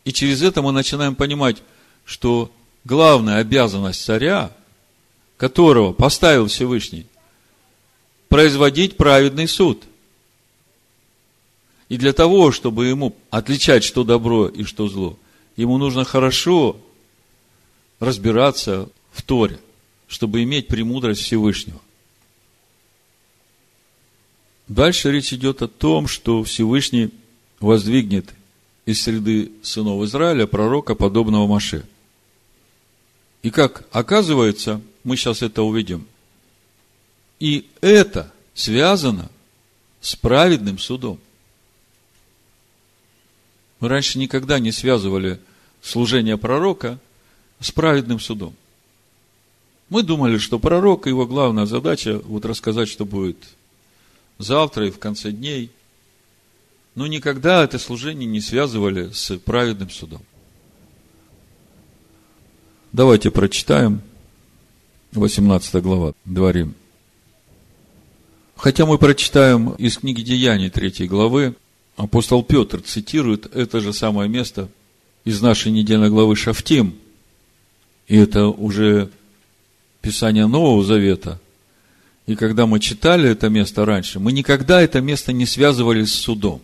[0.05, 1.63] И через это мы начинаем понимать,
[2.05, 2.53] что
[2.85, 4.55] главная обязанность царя,
[5.37, 7.07] которого поставил Всевышний,
[8.29, 9.83] производить праведный суд.
[11.89, 15.19] И для того, чтобы ему отличать, что добро и что зло,
[15.57, 16.77] ему нужно хорошо
[18.01, 19.59] разбираться в Торе,
[20.09, 21.81] чтобы иметь премудрость Всевышнего.
[24.67, 27.11] Дальше речь идет о том, что Всевышний
[27.61, 28.35] воздвигнет
[28.87, 31.87] из среды сынов Израиля пророка, подобного Маше.
[33.43, 36.07] И как оказывается, мы сейчас это увидим,
[37.41, 39.31] и это связано
[40.01, 41.19] с праведным судом.
[43.81, 45.41] Мы раньше никогда не связывали
[45.83, 46.99] служение пророка
[47.61, 48.55] с праведным судом.
[49.91, 53.37] Мы думали, что пророк, его главная задача вот рассказать, что будет
[54.39, 55.71] завтра и в конце дней–
[56.95, 60.23] но никогда это служение не связывали с праведным судом.
[62.93, 64.01] Давайте прочитаем
[65.13, 66.75] 18 глава, Дворим.
[68.57, 71.57] Хотя мы прочитаем из книги Деяний 3 главы,
[71.97, 74.69] апостол Петр цитирует это же самое место
[75.25, 76.95] из нашей недельной главы Шафтим.
[78.07, 79.11] И это уже
[80.01, 81.41] Писание Нового Завета.
[82.27, 86.63] И когда мы читали это место раньше, мы никогда это место не связывали с судом.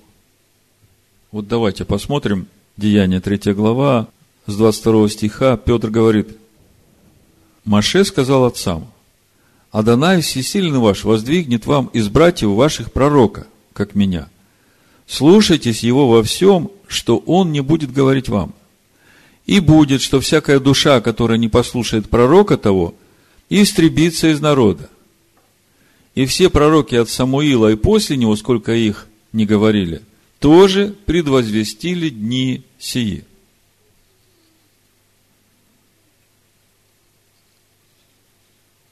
[1.33, 4.09] Вот давайте посмотрим Деяние 3 глава,
[4.47, 6.37] с 22 стиха Петр говорит,
[7.65, 8.91] Маше сказал отцам,
[9.71, 14.29] Адонай всесильный ваш воздвигнет вам из братьев ваших пророка, как меня.
[15.07, 18.53] Слушайтесь его во всем, что он не будет говорить вам.
[19.47, 22.95] И будет, что всякая душа, которая не послушает пророка того,
[23.49, 24.91] истребится из народа.
[26.17, 30.03] И все пророки от Самуила и после него, сколько их не говорили,
[30.41, 33.25] тоже предвозвестили дни сии.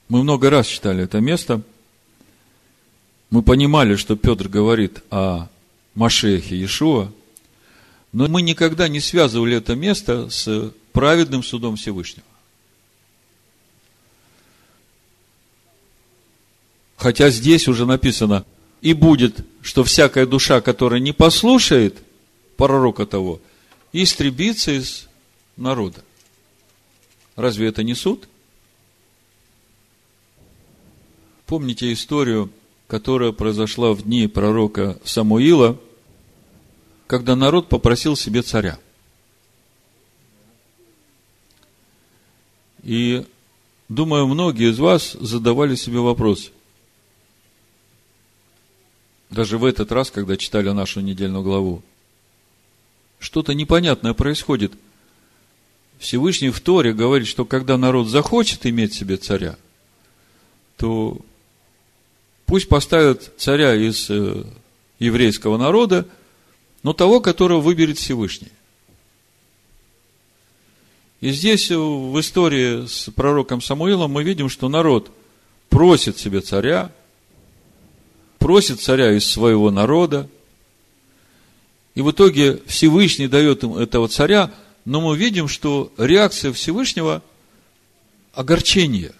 [0.08, 1.62] Мы много раз читали это место.
[3.30, 5.48] Мы понимали, что Петр говорит о
[5.94, 7.12] Машехе Иешуа,
[8.12, 12.26] но мы никогда не связывали это место с праведным судом Всевышнего.
[16.96, 18.44] Хотя здесь уже написано,
[18.80, 21.98] и будет, что всякая душа, которая не послушает
[22.56, 23.40] пророка того,
[23.92, 25.08] истребится из
[25.56, 26.04] народа.
[27.36, 28.28] Разве это не суд?
[31.46, 32.50] Помните историю,
[32.86, 35.78] которая произошла в дни пророка Самуила,
[37.06, 38.78] когда народ попросил себе царя.
[42.82, 43.26] И,
[43.88, 46.50] думаю, многие из вас задавали себе вопрос.
[49.30, 51.82] Даже в этот раз, когда читали нашу недельную главу.
[53.18, 54.72] Что-то непонятное происходит.
[55.98, 59.56] Всевышний в Торе говорит, что когда народ захочет иметь себе царя,
[60.76, 61.20] то
[62.48, 64.42] Пусть поставят царя из э,
[64.98, 66.06] еврейского народа,
[66.82, 68.48] но того, которого выберет Всевышний.
[71.20, 75.10] И здесь э, в истории с пророком Самуилом мы видим, что народ
[75.68, 76.90] просит себе царя,
[78.38, 80.28] просит царя из своего народа,
[81.94, 84.52] и в итоге Всевышний дает им этого царя,
[84.84, 87.22] но мы видим, что реакция Всевышнего–
[88.32, 89.12] огорчение.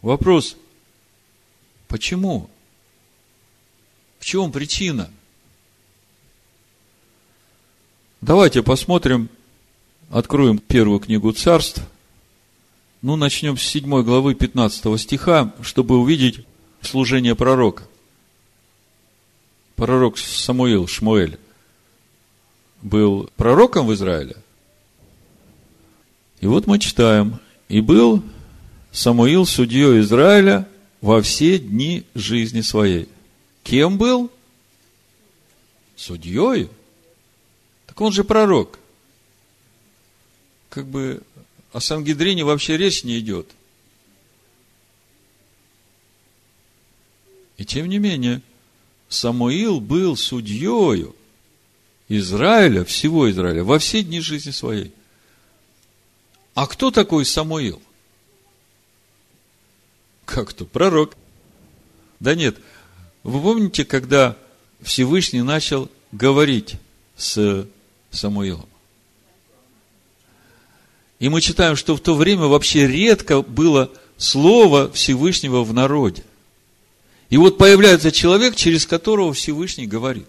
[0.00, 0.56] Вопрос,
[1.94, 2.50] Почему?
[4.18, 5.08] В чем причина?
[8.20, 9.28] Давайте посмотрим,
[10.10, 11.82] откроем первую книгу царств.
[13.00, 16.44] Ну, начнем с 7 главы 15 стиха, чтобы увидеть
[16.86, 17.84] служение пророка.
[19.76, 21.38] Пророк Самуил, Шмуэль,
[22.82, 24.36] был пророком в Израиле.
[26.40, 28.22] И вот мы читаем, и был
[28.92, 30.68] Самуил судьей Израиля
[31.00, 33.08] во все дни жизни своей.
[33.62, 34.30] Кем был?
[35.96, 36.68] Судьей?
[37.86, 38.78] Так он же пророк.
[40.68, 41.22] Как бы
[41.72, 43.48] о Сангидрине вообще речь не идет.
[47.64, 48.42] И тем не менее,
[49.08, 51.16] Самуил был судьею
[52.10, 54.92] Израиля, всего Израиля, во все дни жизни своей.
[56.52, 57.80] А кто такой Самуил?
[60.26, 60.66] Как то?
[60.66, 61.16] Пророк.
[62.20, 62.58] Да нет.
[63.22, 64.36] Вы помните, когда
[64.82, 66.74] Всевышний начал говорить
[67.16, 67.66] с
[68.10, 68.68] Самуилом?
[71.18, 76.24] И мы читаем, что в то время вообще редко было слово Всевышнего в народе.
[77.34, 80.28] И вот появляется человек, через которого Всевышний говорит.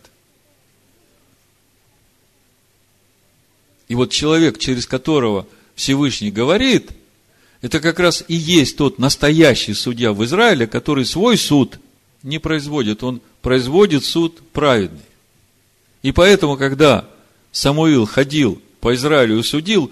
[3.88, 5.46] И вот человек, через которого
[5.76, 6.90] Всевышний говорит–
[7.62, 11.78] это как раз и есть тот настоящий судья в Израиле, который свой суд
[12.24, 15.06] не производит, он производит суд праведный.
[16.02, 17.08] И поэтому, когда
[17.52, 19.92] Самуил ходил по Израилю и судил,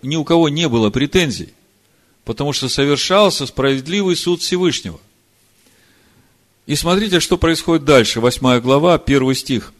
[0.00, 1.52] ни у кого не было претензий,
[2.24, 4.98] потому что совершался справедливый суд Всевышнего.
[6.66, 9.72] И смотрите, что происходит дальше, 8 глава, 1 стих.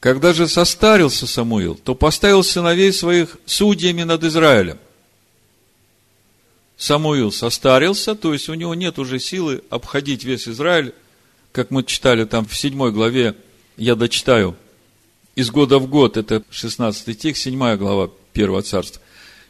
[0.00, 4.78] Когда же состарился Самуил, то поставил сыновей своих судьями над Израилем–
[6.80, 10.94] Самуил состарился, то есть у него нет уже силы обходить весь Израиль,
[11.52, 13.34] как мы читали там в 7 главе,
[13.76, 14.56] я дочитаю,
[15.36, 19.02] из года в год, это 16 стих, 7 глава 1 царства.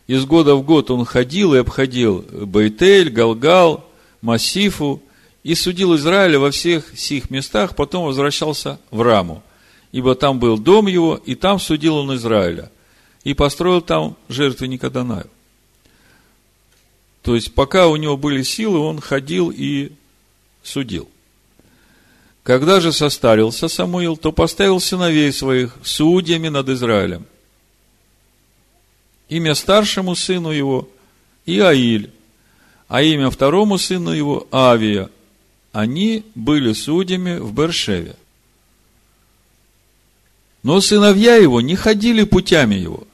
[0.08, 3.88] Из года в год он ходил и обходил Бейтель, Галгал,
[4.22, 5.00] Массифу,
[5.42, 9.42] и судил Израиля во всех сих местах, потом возвращался в Раму,
[9.92, 12.70] ибо там был дом его, и там судил он Израиля,
[13.24, 15.28] и построил там жертвенника Данаю.
[17.22, 19.92] То есть, пока у него были силы, он ходил и
[20.62, 21.08] судил.
[22.42, 27.26] Когда же состарился Самуил, то поставил сыновей своих судьями над Израилем.
[29.28, 30.88] Имя старшему сыну его–
[31.46, 32.10] Иаиль,
[32.88, 35.10] а имя второму сыну его Авия.
[35.72, 38.16] Они были судьями в Бершеве.
[40.62, 43.06] Но сыновья его не ходили путями его,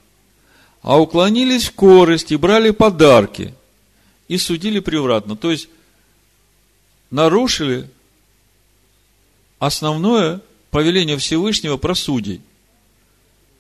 [0.83, 3.55] а уклонились в корость и брали подарки
[4.27, 5.37] и судили превратно.
[5.37, 5.69] То есть,
[7.11, 7.89] нарушили
[9.59, 10.41] основное
[10.71, 12.41] повеление Всевышнего про судей.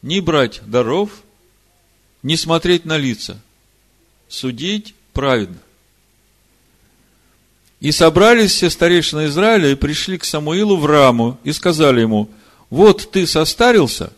[0.03, 1.11] Не брать даров,
[2.23, 3.41] не смотреть на лица,
[4.29, 5.59] судить праведно.
[7.81, 12.29] И собрались все старейшины Израиля и пришли к Самуилу в Раму и сказали ему,
[12.71, 14.13] вот ты состарился,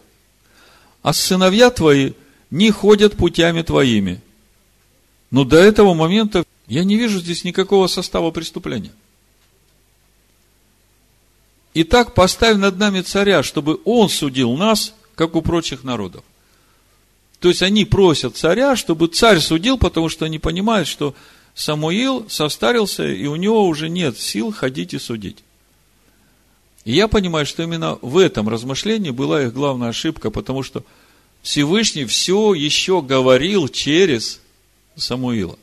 [1.03, 2.13] а сыновья твои
[2.51, 4.21] не ходят путями твоими.
[5.31, 8.93] Но до этого момента я не вижу здесь никакого состава преступления.
[11.75, 16.25] Итак, поставь над нами царя, чтобы он судил нас, как у прочих народов.
[17.41, 21.15] То есть они просят царя, чтобы царь судил, потому что они понимают, что
[21.59, 25.39] Самуил состарился, и у него уже нет сил ходить и судить.
[26.85, 30.85] И я понимаю, что именно в этом размышлении была их главная ошибка, потому что
[31.43, 34.41] Всевышний все еще говорил через
[34.95, 35.59] Самуила.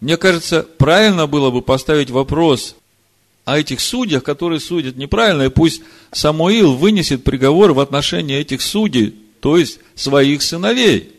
[0.00, 2.76] Мне кажется, правильно было бы поставить вопрос
[3.44, 9.14] о этих судьях, которые судят неправильно, и пусть Самуил вынесет приговор в отношении этих судей,
[9.40, 11.15] то есть своих сыновей.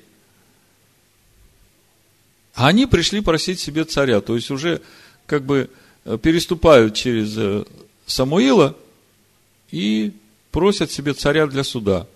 [2.57, 4.81] А они пришли просить себе царя, то есть уже
[5.27, 5.69] как бы
[6.05, 7.65] э, переступают через э,
[8.07, 8.75] Самуила
[9.69, 10.11] и
[10.49, 12.07] просят себе царя для суда.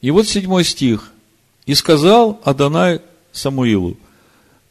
[0.00, 1.12] И вот седьмой стих.
[1.66, 3.00] «И сказал Адонай
[3.30, 3.96] Самуилу,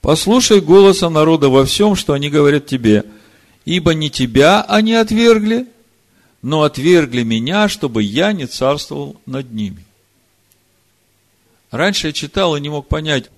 [0.02, 3.06] послушай голоса народа во всем, что они говорят тебе,
[3.64, 5.68] ибо не тебя они отвергли,
[6.42, 9.86] но отвергли меня, чтобы я не царствовал над ними.
[11.72, 13.30] Раньше я читал и не мог понять,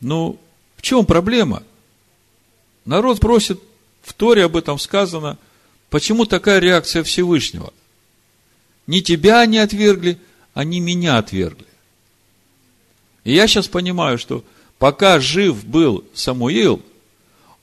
[0.00, 0.40] ну,
[0.86, 1.62] чем проблема?
[2.84, 3.60] Народ просит,
[4.02, 5.36] в Торе об этом сказано,
[5.90, 7.72] почему такая реакция Всевышнего?
[8.86, 10.18] Не тебя они отвергли,
[10.54, 11.66] они меня отвергли.
[13.24, 14.44] И я сейчас понимаю, что
[14.78, 16.82] пока жив был Самуил–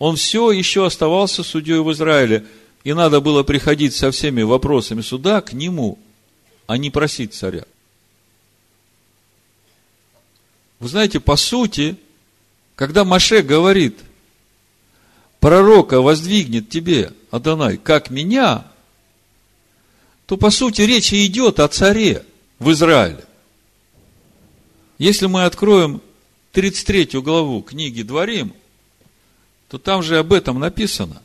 [0.04, 2.46] он все еще оставался судьей в Израиле,
[2.84, 5.98] и надо было приходить со всеми вопросами суда к нему,
[6.68, 7.64] а не просить царя.
[10.82, 11.96] Вы знаете, по сути,
[12.76, 14.00] когда Маше говорит,
[15.40, 18.66] пророка воздвигнет тебе, Адонай, как меня,
[20.26, 22.26] то, по сути, речь идет о царе
[22.60, 23.26] в Израиле.
[24.98, 26.02] Если мы откроем
[26.54, 28.54] 33 главу книги Дворим,
[29.70, 31.22] то там же об этом написано.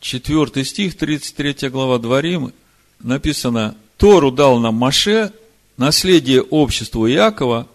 [0.00, 2.52] Четвертый стих, 33 глава Дворим,
[3.00, 5.32] написано, Тору дал нам Маше,
[5.76, 7.66] наследие обществу Иакова,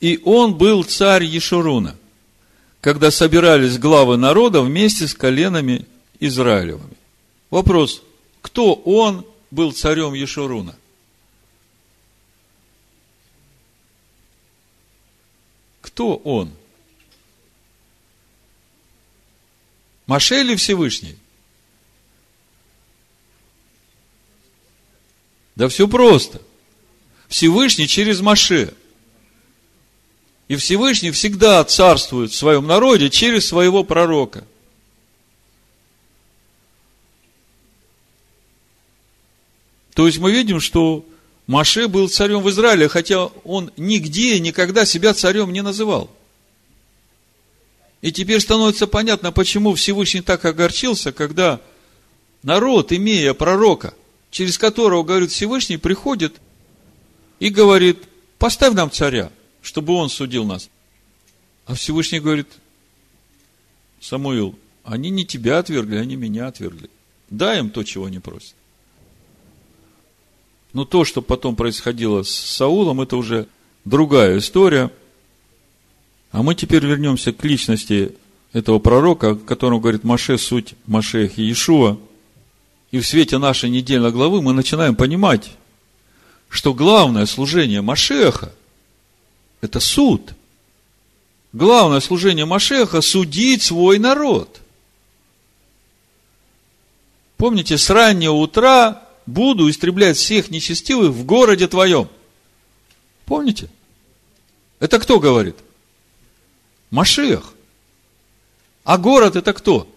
[0.00, 1.96] и он был царь Ешуруна,
[2.80, 5.86] когда собирались главы народа вместе с коленами
[6.20, 6.96] Израилевыми.
[7.50, 8.02] Вопрос,
[8.40, 10.76] кто он был царем Ешуруна?
[15.80, 16.52] Кто он?
[20.06, 21.16] Маше или Всевышний?
[25.54, 26.40] Да все просто.
[27.28, 28.74] Всевышний через Маше.
[30.48, 34.44] И Всевышний всегда царствует в своем народе через своего пророка.
[39.94, 41.04] То есть мы видим, что
[41.46, 46.10] Маше был царем в Израиле, хотя он нигде никогда себя царем не называл.
[48.00, 51.60] И теперь становится понятно, почему Всевышний так огорчился, когда
[52.42, 53.92] народ, имея пророка,
[54.30, 56.36] через которого, говорит Всевышний, приходит
[57.40, 58.04] и говорит,
[58.38, 59.32] поставь нам царя,
[59.68, 60.70] чтобы он судил нас.
[61.66, 62.48] А Всевышний говорит,
[64.00, 66.88] Самуил, они не тебя отвергли, они меня отвергли.
[67.28, 68.54] Дай им то, чего они просят.
[70.72, 73.46] Но то, что потом происходило с Саулом, это уже
[73.84, 74.90] другая история–
[76.30, 78.14] а мы теперь вернемся к личности
[78.52, 81.96] этого пророка, о котором говорит Маше, суть Машех и Иешуа.
[82.90, 85.50] И в свете нашей недельной главы мы начинаем понимать,
[86.50, 88.52] что главное служение Машеха–
[89.60, 90.34] это суд.
[91.52, 94.60] Главное служение Машеха– судить свой народ.
[97.36, 102.08] Помните, с раннего утра буду истреблять всех нечестивых в городе твоем.
[103.24, 103.70] Помните?
[104.80, 105.56] Это кто говорит?
[106.90, 107.54] Машех.
[108.84, 109.88] А город это кто?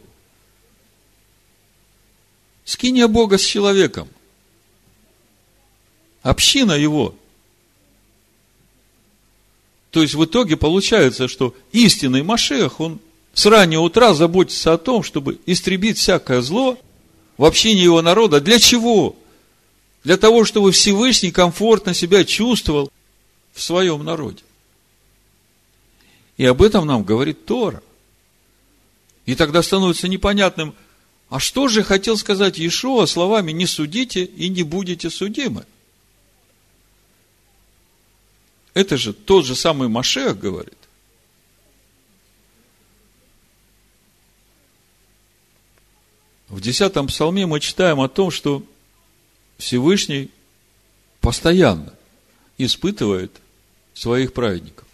[2.65, 4.07] Скиния Бога с человеком.
[6.21, 7.15] Община его.
[9.91, 12.99] То есть в итоге получается, что истинный Машех, он
[13.33, 16.79] с раннего утра заботится о том, чтобы истребить всякое зло
[17.37, 18.39] в общении его народа.
[18.39, 19.15] Для чего?
[20.03, 22.91] Для того, чтобы Всевышний комфортно себя чувствовал
[23.53, 24.41] в своем народе.
[26.37, 27.83] И об этом нам говорит Тора.
[29.25, 30.73] И тогда становится непонятным,
[31.29, 35.65] а что же хотел сказать Иешуа словами «не судите и не будете судимы»?
[38.73, 40.77] Это же тот же самый Машех говорит.
[46.47, 48.63] В десятом псалме мы читаем о том, что
[49.57, 50.29] Всевышний
[51.21, 51.93] постоянно
[52.57, 53.31] испытывает
[53.93, 54.87] своих праведников.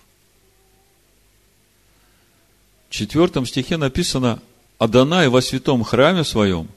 [2.89, 4.41] В четвертом стихе написано
[4.78, 6.67] Адонай во святом храме своем,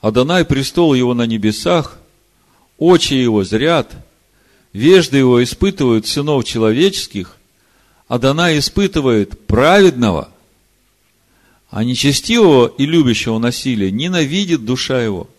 [0.00, 1.96] Адонай престол его на небесах,
[2.78, 3.94] очи его зрят,
[4.72, 7.36] вежды его испытывают сынов человеческих,
[8.08, 10.30] Адонай испытывает праведного,
[11.70, 15.30] а нечестивого и любящего насилия ненавидит душа его.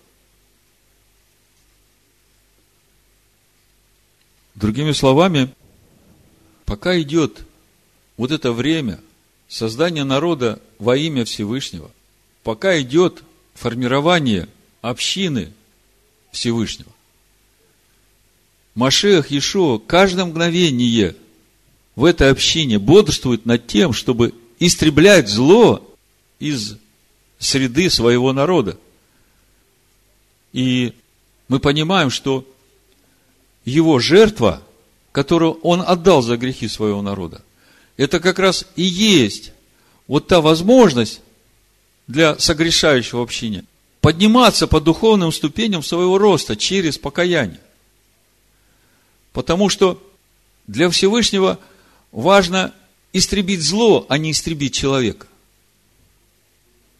[4.55, 5.53] Другими словами,
[6.65, 7.45] пока идет
[8.17, 8.99] вот это время
[9.47, 11.91] создания народа во имя Всевышнего,
[12.43, 13.23] пока идет
[13.53, 14.47] формирование
[14.81, 15.53] общины
[16.31, 16.92] Всевышнего,
[18.75, 21.15] Машех Ешо каждое мгновение
[21.95, 25.87] в этой общине бодрствует над тем, чтобы истреблять зло
[26.39, 26.77] из
[27.37, 28.77] среды своего народа.
[30.53, 30.93] И
[31.47, 32.47] мы понимаем, что
[33.65, 34.61] его жертва,
[35.11, 37.41] которую он отдал за грехи своего народа,
[37.97, 39.51] это как раз и есть
[40.07, 41.21] вот та возможность
[42.07, 43.65] для согрешающего общине
[44.01, 47.61] подниматься по духовным ступеням своего роста через покаяние.
[49.33, 50.01] Потому что
[50.67, 51.59] для Всевышнего
[52.11, 52.73] важно
[53.11, 55.27] истребить зло, а не истребить человека.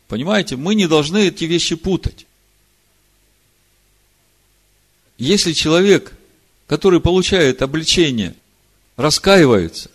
[0.07, 2.25] Понимаете, мы не должны эти вещи путать.
[5.17, 6.13] Если человек,
[6.67, 8.35] который получает обличение,
[8.97, 9.89] раскаивается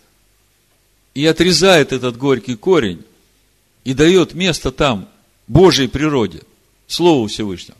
[1.13, 3.03] и отрезает этот горький корень
[3.83, 5.09] и дает место там
[5.47, 6.41] Божьей природе,
[6.87, 7.77] Слову Всевышнего,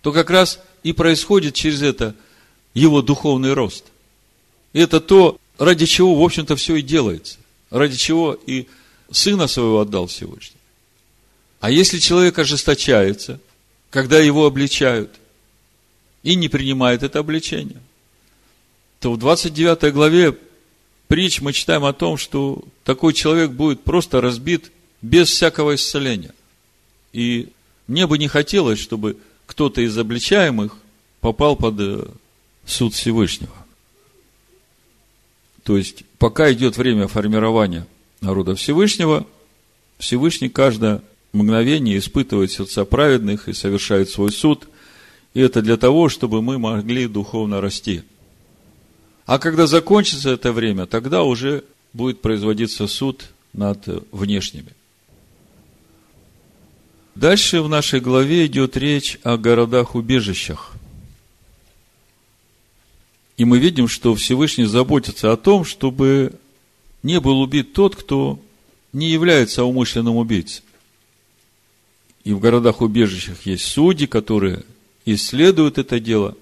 [0.00, 2.14] то как раз и происходит через это
[2.78, 3.84] его духовный рост.
[4.72, 7.38] И это то, ради чего, в общем-то, все и делается.
[7.70, 8.66] Ради чего и
[9.10, 10.60] Сына Своего отдал Всевышний.
[11.60, 13.40] А если человек ожесточается,
[13.90, 15.10] когда его обличают,
[16.22, 17.80] и не принимает это обличение,
[19.00, 20.36] то в 29 главе
[21.06, 24.70] притч мы читаем о том, что такой человек будет просто разбит
[25.00, 26.34] без всякого исцеления.
[27.12, 27.48] И
[27.86, 29.16] мне бы не хотелось, чтобы
[29.46, 30.76] кто-то из обличаемых
[31.20, 32.06] попал под э,
[32.68, 33.52] суд Всевышнего.
[35.64, 37.86] То есть, пока идет время формирования
[38.20, 39.26] народа Всевышнего,
[39.98, 41.02] Всевышний каждое
[41.32, 44.68] мгновение испытывает сердца праведных и совершает свой суд.
[45.34, 48.02] И это для того, чтобы мы могли духовно расти.
[49.26, 54.72] А когда закончится это время, тогда уже будет производиться суд над внешними.
[57.14, 60.77] Дальше в нашей главе идет речь о городах-убежищах.
[63.38, 66.34] И мы видим, что Всевышний заботится о том, чтобы
[67.04, 68.40] не был убит тот, кто
[68.92, 70.64] не является умышленным убийцей.
[72.24, 74.64] И в городах-убежищах есть судьи, которые
[75.04, 76.36] исследуют это дело.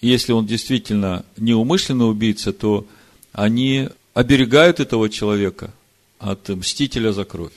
[0.00, 2.86] И если он действительно неумышленный убийца, то
[3.32, 5.72] они оберегают этого человека
[6.18, 7.52] от мстителя за кровь.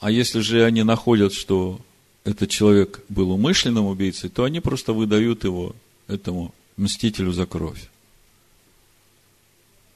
[0.00, 1.80] А если же они находят, что
[2.24, 5.74] этот человек был умышленным убийцей, то они просто выдают его
[6.08, 7.88] этому мстителю за кровь.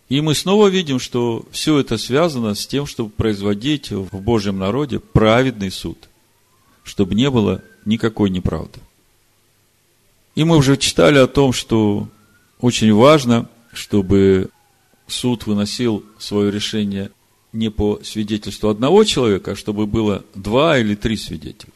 [0.08, 4.98] И мы снова видим, что все это связано с тем, чтобы производить в Божьем народе
[4.98, 6.08] праведный суд,
[6.82, 8.80] чтобы не было никакой неправды.
[10.34, 12.08] И мы уже читали о том, что
[12.61, 14.50] очень важно, чтобы
[15.06, 17.11] суд выносил свое решение
[17.52, 21.72] не по свидетельству одного человека, а чтобы было два или три свидетеля.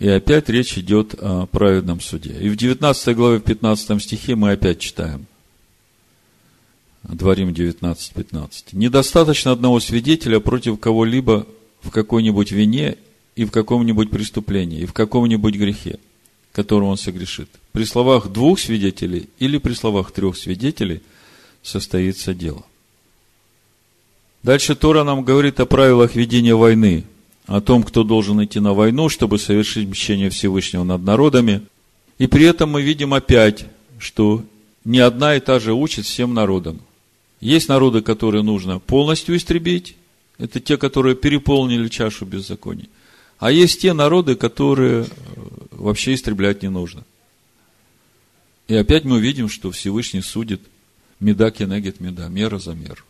[0.00, 2.32] И опять речь идет о праведном суде.
[2.40, 5.26] И в 19 главе, в 15 стихе мы опять читаем.
[7.02, 8.50] Дворим 19.15.
[8.72, 11.46] Недостаточно одного свидетеля против кого-либо
[11.82, 12.96] в какой-нибудь вине
[13.36, 15.98] и в каком-нибудь преступлении, и в каком-нибудь грехе,
[16.52, 17.50] которым он согрешит.
[17.72, 21.02] При словах двух свидетелей или при словах трех свидетелей
[21.62, 22.64] состоится дело.
[24.42, 27.04] Дальше Тора нам говорит о правилах ведения войны,
[27.50, 31.62] о том, кто должен идти на войну, чтобы совершить мщение Всевышнего над народами.
[32.16, 33.66] И при этом мы видим опять,
[33.98, 34.44] что
[34.84, 36.78] не одна и та же учит всем народам.
[37.40, 39.96] Есть народы, которые нужно полностью истребить.
[40.38, 42.88] Это те, которые переполнили чашу беззаконий.
[43.40, 45.06] А есть те народы, которые э,
[45.72, 47.02] вообще истреблять не нужно.
[48.68, 50.60] И опять мы видим, что Всевышний судит
[51.18, 53.02] меда кенегет меда, мера за меру.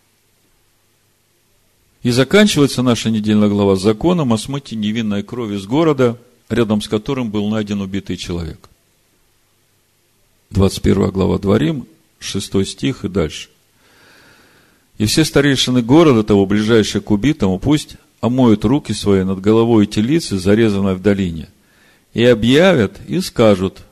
[2.03, 7.31] И заканчивается наша недельная глава законом о смыте невинной крови с города, рядом с которым
[7.31, 8.71] был найден убитый человек.
[10.51, 11.87] 21 глава Дворим,
[12.19, 13.51] 6 стих и дальше.
[14.97, 20.39] И все старейшины города того, ближайшие к убитому, пусть омоют руки свои над головой телицы,
[20.39, 21.49] зарезанной в долине,
[22.15, 23.83] и объявят и скажут,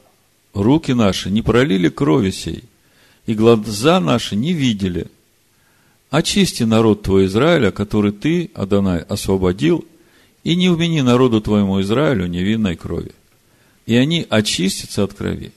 [0.54, 2.64] руки наши не пролили крови сей,
[3.26, 5.06] и глаза наши не видели.
[6.10, 9.84] Очисти народ твой Израиля, который ты, Адонай, освободил,
[10.42, 13.12] и не вмени народу твоему Израилю невинной крови.
[13.84, 15.52] И они очистятся от крови.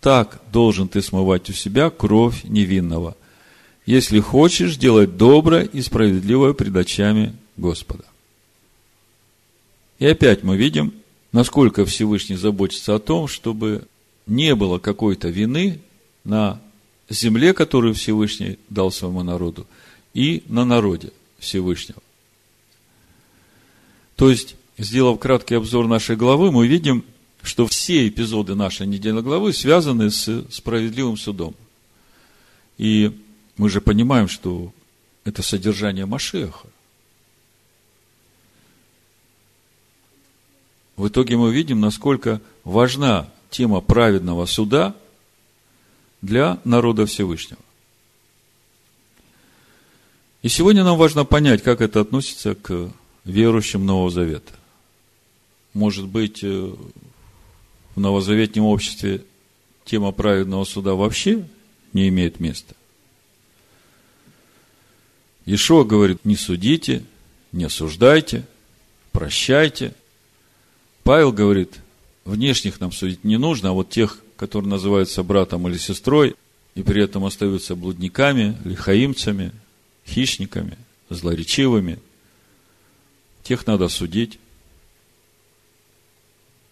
[0.00, 3.16] Так должен ты смывать у себя кровь невинного,
[3.86, 8.04] если хочешь делать доброе и справедливое пред очами Господа.
[9.98, 10.92] И опять мы видим,
[11.32, 13.86] насколько Всевышний заботится о том, чтобы
[14.26, 15.80] не было какой-то вины
[16.24, 16.60] на
[17.08, 19.66] земле, которую Всевышний дал своему народу,
[20.14, 22.02] и на народе Всевышнего.
[24.16, 27.04] То есть, сделав краткий обзор нашей главы, мы видим,
[27.42, 31.54] что все эпизоды нашей недельной главы связаны с справедливым судом.
[32.78, 33.20] И
[33.56, 34.72] мы же понимаем, что
[35.24, 36.68] это содержание Машеха.
[40.96, 44.94] В итоге мы видим, насколько важна тема праведного суда
[46.22, 47.63] для народа Всевышнего.
[50.44, 52.92] И сегодня нам важно понять, как это относится к
[53.24, 54.52] верующим Нового Завета.
[55.72, 56.74] Может быть, э,
[57.94, 59.24] в новозаветнем обществе
[59.86, 61.48] тема праведного суда вообще
[61.94, 62.74] не имеет места.
[65.46, 67.06] Ишуа говорит, не судите,
[67.50, 68.44] не осуждайте,
[69.12, 69.94] прощайте.
[71.04, 71.80] Павел говорит,
[72.26, 76.36] внешних нам судить не нужно, а вот тех, которые называются братом или сестрой,
[76.74, 79.50] и при этом остаются блудниками, лихаимцами,
[80.06, 80.78] хищниками,
[81.10, 81.98] злоречивыми,
[83.42, 84.38] тех надо судить.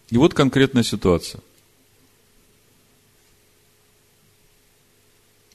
[0.09, 1.41] И вот конкретная ситуация.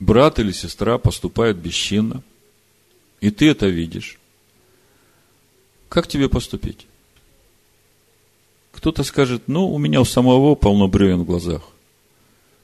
[0.00, 2.22] Брат или сестра поступает бесчинно,
[3.20, 4.18] и ты это видишь.
[5.88, 6.86] Как тебе поступить?
[8.72, 11.62] Кто-то скажет, ну, у меня у самого полно бревен в глазах.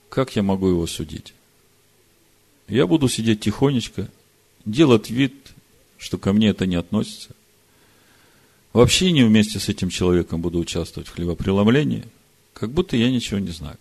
[0.09, 1.35] Как я могу его судить?
[2.69, 4.09] Я буду сидеть тихонечко,
[4.65, 5.35] делать вид,
[5.99, 7.31] что ко мне это не относится.
[8.73, 12.05] Вообще не вместе с этим человеком буду участвовать в хлебопреломлении,
[12.53, 13.79] как будто я ничего не знаю.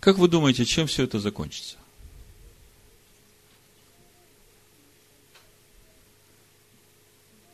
[0.00, 1.76] Как вы думаете, чем все это закончится?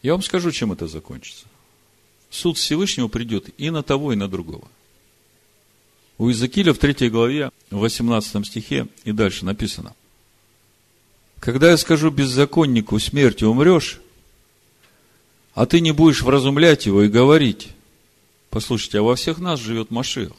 [0.02, 1.46] Я вам скажу, чем это закончится
[2.30, 4.68] суд Всевышнего придет и на того, и на другого.
[6.16, 9.94] У Иезекииля в 3 главе, в 18 стихе и дальше написано.
[11.40, 14.00] Когда я скажу беззаконнику, смертью умрешь,
[15.54, 17.70] а ты не будешь вразумлять его и говорить,
[18.50, 20.32] послушайте, а во всех нас живет Машех.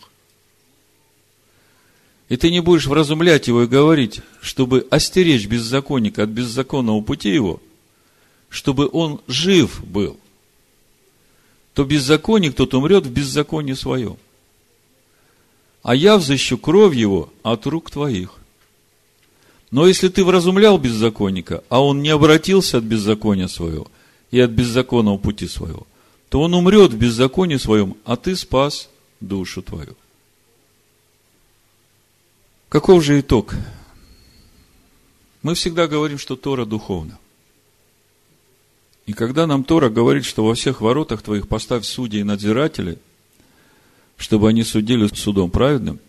[2.30, 7.62] И ты не будешь вразумлять его и говорить, чтобы остеречь беззаконника от беззаконного пути его,
[8.48, 10.18] чтобы он жив был–
[11.74, 14.18] то беззаконник тот умрет в беззаконии своем.
[15.84, 18.36] А я взыщу кровь его от рук твоих.
[19.72, 23.88] Но если ты вразумлял беззаконника, а он не обратился от беззакония своего
[24.30, 25.88] и от беззаконного пути своего,
[26.30, 28.90] то он умрет в беззаконии своем, а ты спас
[29.22, 29.96] душу твою.
[32.68, 33.56] Каков же итог?
[35.42, 37.18] Мы всегда говорим, что Тора духовна.
[39.06, 42.98] И когда нам Тора говорит, что во всех воротах твоих поставь судей и надзирателей,
[44.18, 46.00] чтобы они судили судом праведным,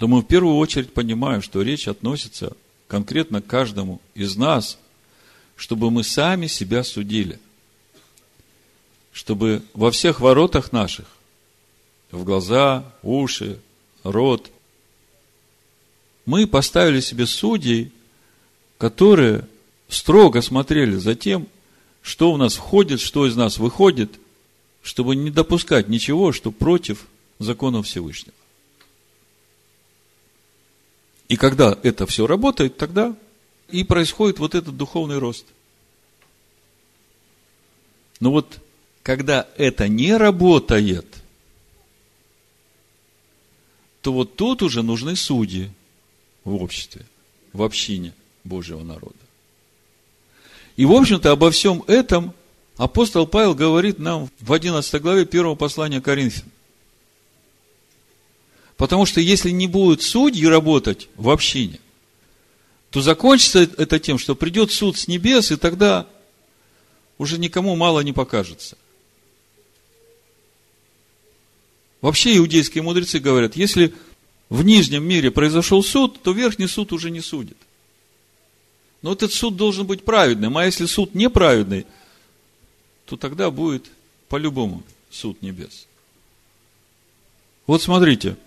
[0.00, 2.56] то мы в первую очередь понимаем, что речь относится
[2.88, 4.78] конкретно к каждому из нас,
[5.56, 7.38] чтобы мы сами себя судили.
[9.12, 11.04] Чтобы во всех воротах наших,
[12.10, 13.60] в глаза, уши,
[14.02, 14.50] рот,
[16.24, 17.92] мы поставили себе судей,
[18.78, 19.46] которые
[19.90, 21.46] строго смотрели за тем,
[22.00, 24.18] что у нас входит, что из нас выходит,
[24.80, 27.06] чтобы не допускать ничего, что против
[27.38, 28.39] закона Всевышнего.
[31.30, 33.14] И когда это все работает, тогда
[33.68, 35.46] и происходит вот этот духовный рост.
[38.18, 38.58] Но вот
[39.04, 41.06] когда это не работает,
[44.02, 45.70] то вот тут уже нужны судьи
[46.42, 47.06] в обществе,
[47.52, 48.12] в общине
[48.42, 49.14] Божьего народа.
[50.74, 52.34] И, в общем-то, обо всем этом
[52.76, 56.50] апостол Павел говорит нам в 11 главе 1 послания Коринфян.
[58.80, 61.78] Потому что если не будут судьи работать в общине,
[62.88, 66.06] то закончится это тем, что придет суд с небес, и тогда
[67.18, 68.78] уже никому мало не покажется.
[72.00, 73.92] Вообще иудейские мудрецы говорят, если
[74.48, 77.58] в нижнем мире произошел суд, то верхний суд уже не судит.
[79.02, 81.84] Но этот суд должен быть праведным, а если суд неправедный,
[83.04, 83.90] то тогда будет
[84.30, 85.86] по-любому суд небес.
[87.66, 88.38] Вот смотрите,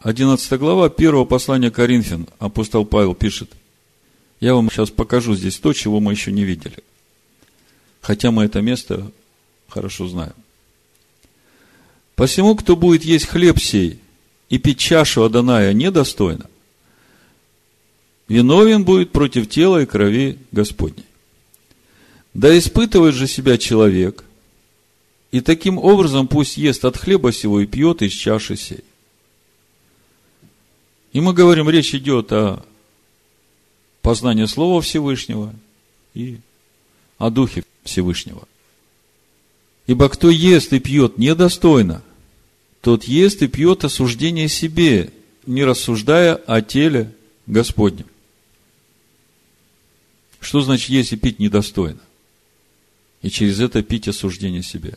[0.00, 3.50] 11 глава 1 послания Коринфян, апостол Павел пишет.
[4.38, 6.78] Я вам сейчас покажу здесь то, чего мы еще не видели.
[8.00, 9.10] Хотя мы это место
[9.68, 10.34] хорошо знаем.
[12.14, 13.98] Посему, кто будет есть хлеб сей
[14.48, 16.48] и пить чашу Аданая недостойно,
[18.28, 21.06] виновен будет против тела и крови Господней.
[22.34, 24.24] Да испытывает же себя человек,
[25.32, 28.84] и таким образом пусть ест от хлеба сего и пьет из чаши сей.
[31.12, 32.64] И мы говорим, речь идет о
[34.02, 35.54] познании Слова Всевышнего
[36.14, 36.38] и
[37.18, 38.46] о Духе Всевышнего.
[39.86, 42.02] Ибо кто ест и пьет недостойно,
[42.82, 45.10] тот ест и пьет осуждение себе,
[45.46, 47.14] не рассуждая о теле
[47.46, 48.06] Господнем.
[50.40, 52.00] Что значит есть и пить недостойно?
[53.22, 54.96] И через это пить осуждение себе.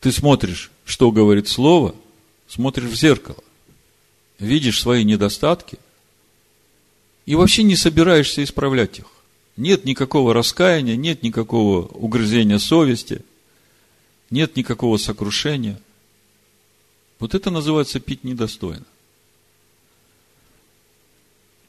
[0.00, 1.94] Ты смотришь, что говорит Слово,
[2.52, 3.42] смотришь в зеркало,
[4.38, 5.78] видишь свои недостатки
[7.24, 9.06] и вообще не собираешься исправлять их.
[9.56, 13.22] Нет никакого раскаяния, нет никакого угрызения совести,
[14.28, 15.80] нет никакого сокрушения.
[17.18, 18.84] Вот это называется пить недостойно.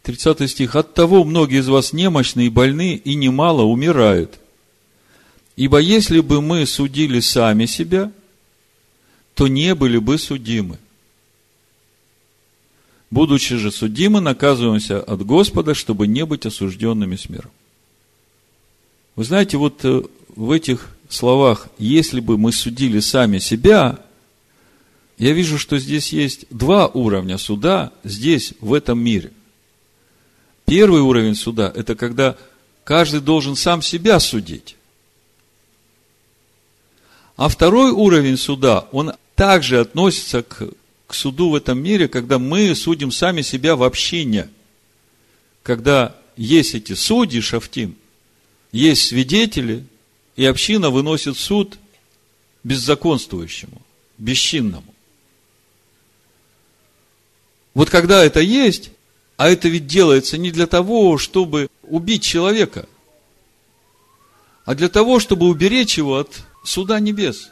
[0.01, 0.75] 30 стих.
[0.75, 4.37] От того многие из вас немощны и больны, и немало умирают.
[5.55, 8.11] Ибо если бы мы судили сами себя–
[9.35, 10.77] то не были бы судимы.
[13.09, 17.51] Будучи же судимы, наказываемся от Господа, чтобы не быть осужденными с миром.
[19.15, 20.01] Вы знаете, вот э,
[20.35, 23.99] в этих словах, если бы мы судили сами себя,
[25.19, 29.31] я вижу, что здесь есть два уровня суда здесь, в этом мире.
[30.65, 32.35] Первый уровень суда– это когда
[32.83, 34.75] каждый должен сам себя судить.
[37.35, 40.69] А второй уровень суда, он также относится к,
[41.07, 44.49] к суду в этом мире, когда мы судим сами себя в общине.
[45.63, 47.95] Когда есть эти судьи, шафтим,
[48.71, 49.85] есть свидетели,
[50.35, 51.77] и община выносит суд
[52.63, 53.81] беззаконствующему,
[54.17, 54.93] бесчинному.
[57.73, 58.91] Вот когда это есть,
[59.37, 62.87] а это ведь делается не для того, чтобы убить человека,
[64.65, 67.49] а для того, чтобы уберечь его от суда небес.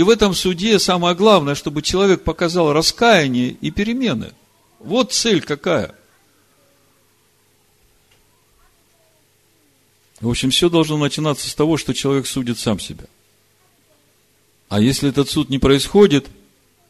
[0.00, 4.32] И в этом суде самое главное, чтобы человек показал раскаяние и перемены.
[4.78, 5.94] Вот цель какая.
[10.22, 13.04] В общем, все должно начинаться с того, что человек судит сам себя.
[14.70, 16.28] А если этот суд не происходит,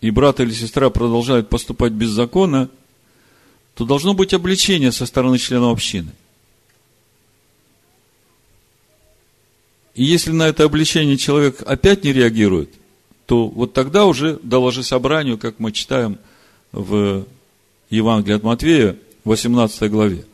[0.00, 2.70] и брат или сестра продолжают поступать беззаконно,
[3.74, 6.12] то должно быть обличение со стороны членов общины.
[9.96, 12.76] И если на это обличение человек опять не реагирует,
[13.30, 16.18] то вот тогда уже доложи собранию, как мы читаем
[16.72, 17.24] в
[17.88, 20.24] Евангелии от Матвея, 18 главе.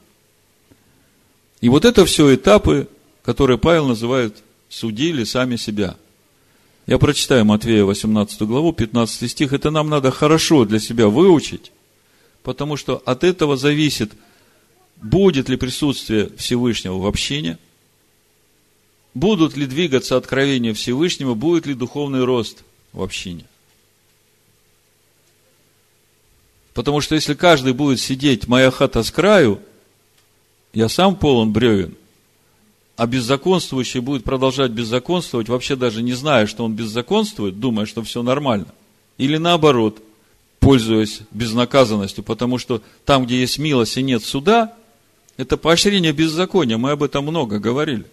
[1.61, 2.89] И вот это все этапы,
[3.23, 5.99] которые Павел называет судили сами себя.
[6.87, 9.53] Я прочитаю Матвея 18 главу, 15 стих.
[9.53, 11.73] Это нам надо хорошо для себя выучить,
[12.43, 14.15] потому что от этого зависит,
[15.03, 17.59] будет ли присутствие Всевышнего в общине,
[19.13, 23.45] будут ли двигаться откровения Всевышнего, будет ли духовный рост– в общине.
[26.75, 29.61] Потому что если каждый будет сидеть, моя хата с краю,
[30.75, 31.95] я сам полон бревен,
[32.97, 38.23] а беззаконствующий будет продолжать беззаконствовать, вообще даже не зная, что он беззаконствует, думая, что все
[38.23, 38.69] нормально.
[39.17, 40.03] Или наоборот,
[40.61, 44.75] пользуясь безнаказанностью, потому что там, где есть милость и нет суда,
[45.39, 48.05] это поощрение беззакония, мы об этом много говорили.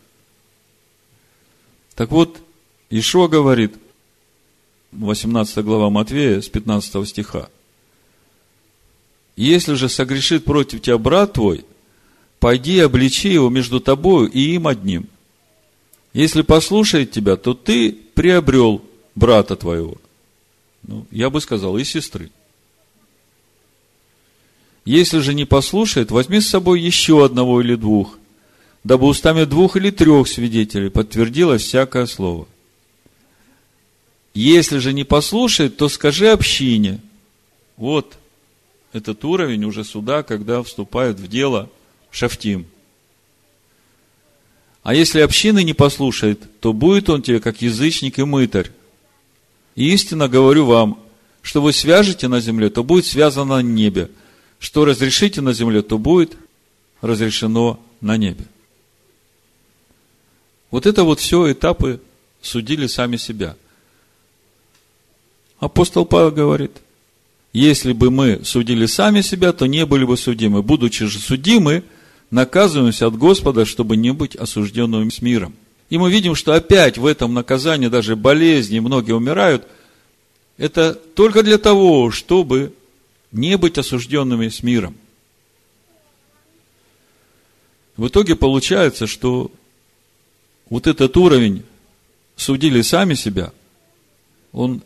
[1.96, 2.40] Так вот,
[2.90, 3.76] Ишо говорит,
[5.00, 7.50] 18 глава Матвея с 15 стиха.
[9.36, 11.66] Если же согрешит против тебя брат твой,
[12.40, 15.08] пойди обличи его между тобою и им одним.
[16.14, 18.84] Если послушает тебя, то ты приобрел
[19.16, 19.98] брата твоего.
[20.84, 22.30] Ну, я бы сказал, и сестры.
[24.86, 28.20] Если же не послушает, возьми с собой еще одного или двух,
[28.84, 32.48] дабы устами двух или трех свидетелей подтвердилось всякое слово.
[34.34, 37.00] Если же не послушает, то скажи общине.
[37.78, 38.18] Вот
[38.92, 41.70] этот уровень уже суда, когда вступают в дело
[42.12, 42.66] шафтим.
[44.84, 48.72] А если общины не послушает, то будет он тебе как язычник и мытарь.
[49.76, 51.00] И истинно говорю вам,
[51.42, 54.10] что вы свяжете на земле, то будет связано на небе.
[54.60, 56.38] Что разрешите на земле, то будет
[57.02, 58.46] разрешено на небе.
[60.72, 62.02] Вот это вот все этапы
[62.42, 63.56] судили сами себя.
[65.64, 66.82] Апостол Павел говорит,
[67.54, 70.62] если бы мы судили сами себя, то не были бы судимы.
[70.62, 71.86] Будучи же судимы,
[72.32, 75.56] наказываемся от Господа, чтобы не быть осужденными с миром.
[75.90, 79.66] И мы видим, что опять в этом наказании даже болезни, многие умирают,
[80.58, 82.74] это только для того, чтобы
[83.32, 84.98] не быть осужденными с миром.
[87.96, 89.50] В итоге получается, что
[90.70, 91.64] вот этот уровень
[92.36, 93.54] судили сами себя,
[94.52, 94.84] он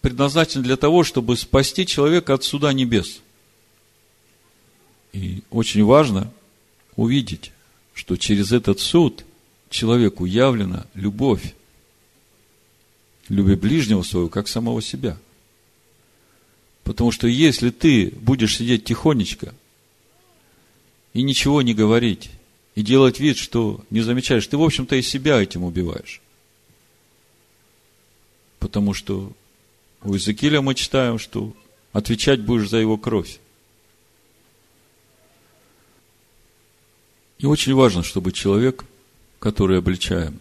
[0.00, 3.20] предназначен для того, чтобы спасти человека от суда небес.
[5.12, 6.32] И очень важно
[6.96, 7.52] увидеть,
[7.94, 9.24] что через этот суд
[9.70, 11.54] человеку явлена любовь.
[13.28, 15.18] Люби ближнего своего, как самого себя.
[16.84, 19.52] Потому что если ты будешь сидеть тихонечко
[21.12, 22.30] и ничего не говорить,
[22.76, 26.20] и делать вид, что не замечаешь, ты, в общем-то, и себя этим убиваешь.
[28.60, 29.32] Потому что
[30.06, 31.52] у Иезекииля мы читаем, что
[31.92, 33.40] отвечать будешь за его кровь.
[37.38, 38.84] И очень важно, чтобы человек,
[39.40, 40.40] который обличаем,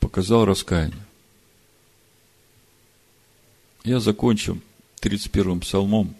[0.00, 1.04] показал раскаяние.
[3.84, 4.58] Я закончу
[5.02, 6.16] 31-м псалмом.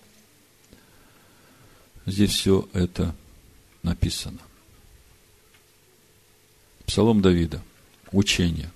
[2.05, 3.15] Здесь все это
[3.83, 4.41] написано.
[6.85, 7.63] Псалом Давида.
[8.13, 8.71] Учение.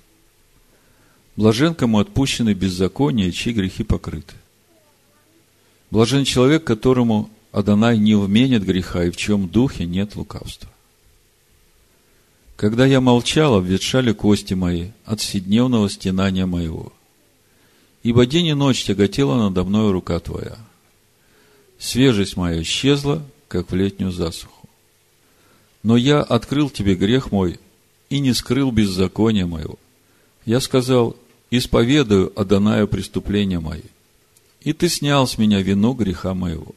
[1.36, 4.34] Блажен, кому отпущены беззакония, чьи грехи покрыты.
[5.90, 10.68] Блажен человек, которому Адонай не вменит греха, и в чем духе нет лукавства.
[12.56, 16.92] Когда я молчал, обветшали кости мои от вседневного стенания моего.
[18.02, 20.56] Ибо день и ночь тяготела надо мною рука твоя.
[21.78, 24.68] Свежесть моя исчезла, как в летнюю засуху.
[25.82, 27.58] Но я открыл тебе грех мой
[28.08, 29.78] и не скрыл беззакония моего.
[30.46, 31.16] Я сказал,
[31.50, 33.82] исповедую Адонаю преступления мои.
[34.62, 36.74] И ты снял с меня вину греха моего.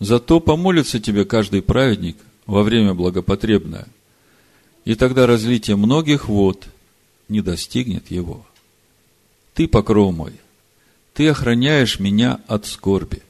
[0.00, 3.86] Зато помолится тебе каждый праведник во время благопотребное,
[4.84, 6.66] и тогда разлитие многих вод
[7.28, 8.44] не достигнет его.
[9.54, 10.32] Ты покров мой,
[11.14, 13.22] ты охраняешь меня от скорби,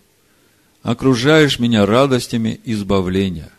[0.83, 3.53] окружаешь меня радостями избавления.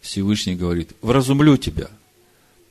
[0.00, 1.88] Всевышний говорит, вразумлю тебя–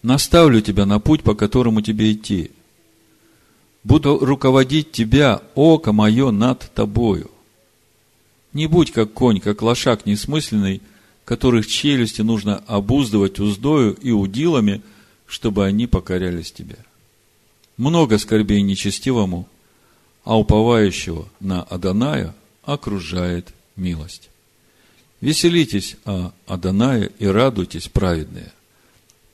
[0.04, 2.52] наставлю тебя на путь, по которому тебе идти.
[3.84, 7.32] Буду руководить тебя, око мое, над тобою.
[8.54, 10.82] Не будь как конь, как лошак несмысленный,
[11.26, 14.82] которых челюсти нужно обуздывать уздою и удилами,
[15.26, 16.78] чтобы они покорялись тебе.
[17.78, 19.48] Много скорбей нечестивому,
[20.24, 24.30] а уповающего на Аданая окружает милость.
[25.22, 28.52] Веселитесь о Адонае и радуйтесь, праведные–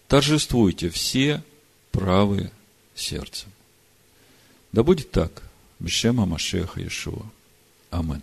[0.10, 1.44] торжествуйте все
[1.92, 2.52] правые
[2.96, 3.50] сердцем.
[4.74, 5.44] Да будет так.
[5.80, 7.26] Бешема Машеха Иешуа.
[7.92, 8.22] Амин.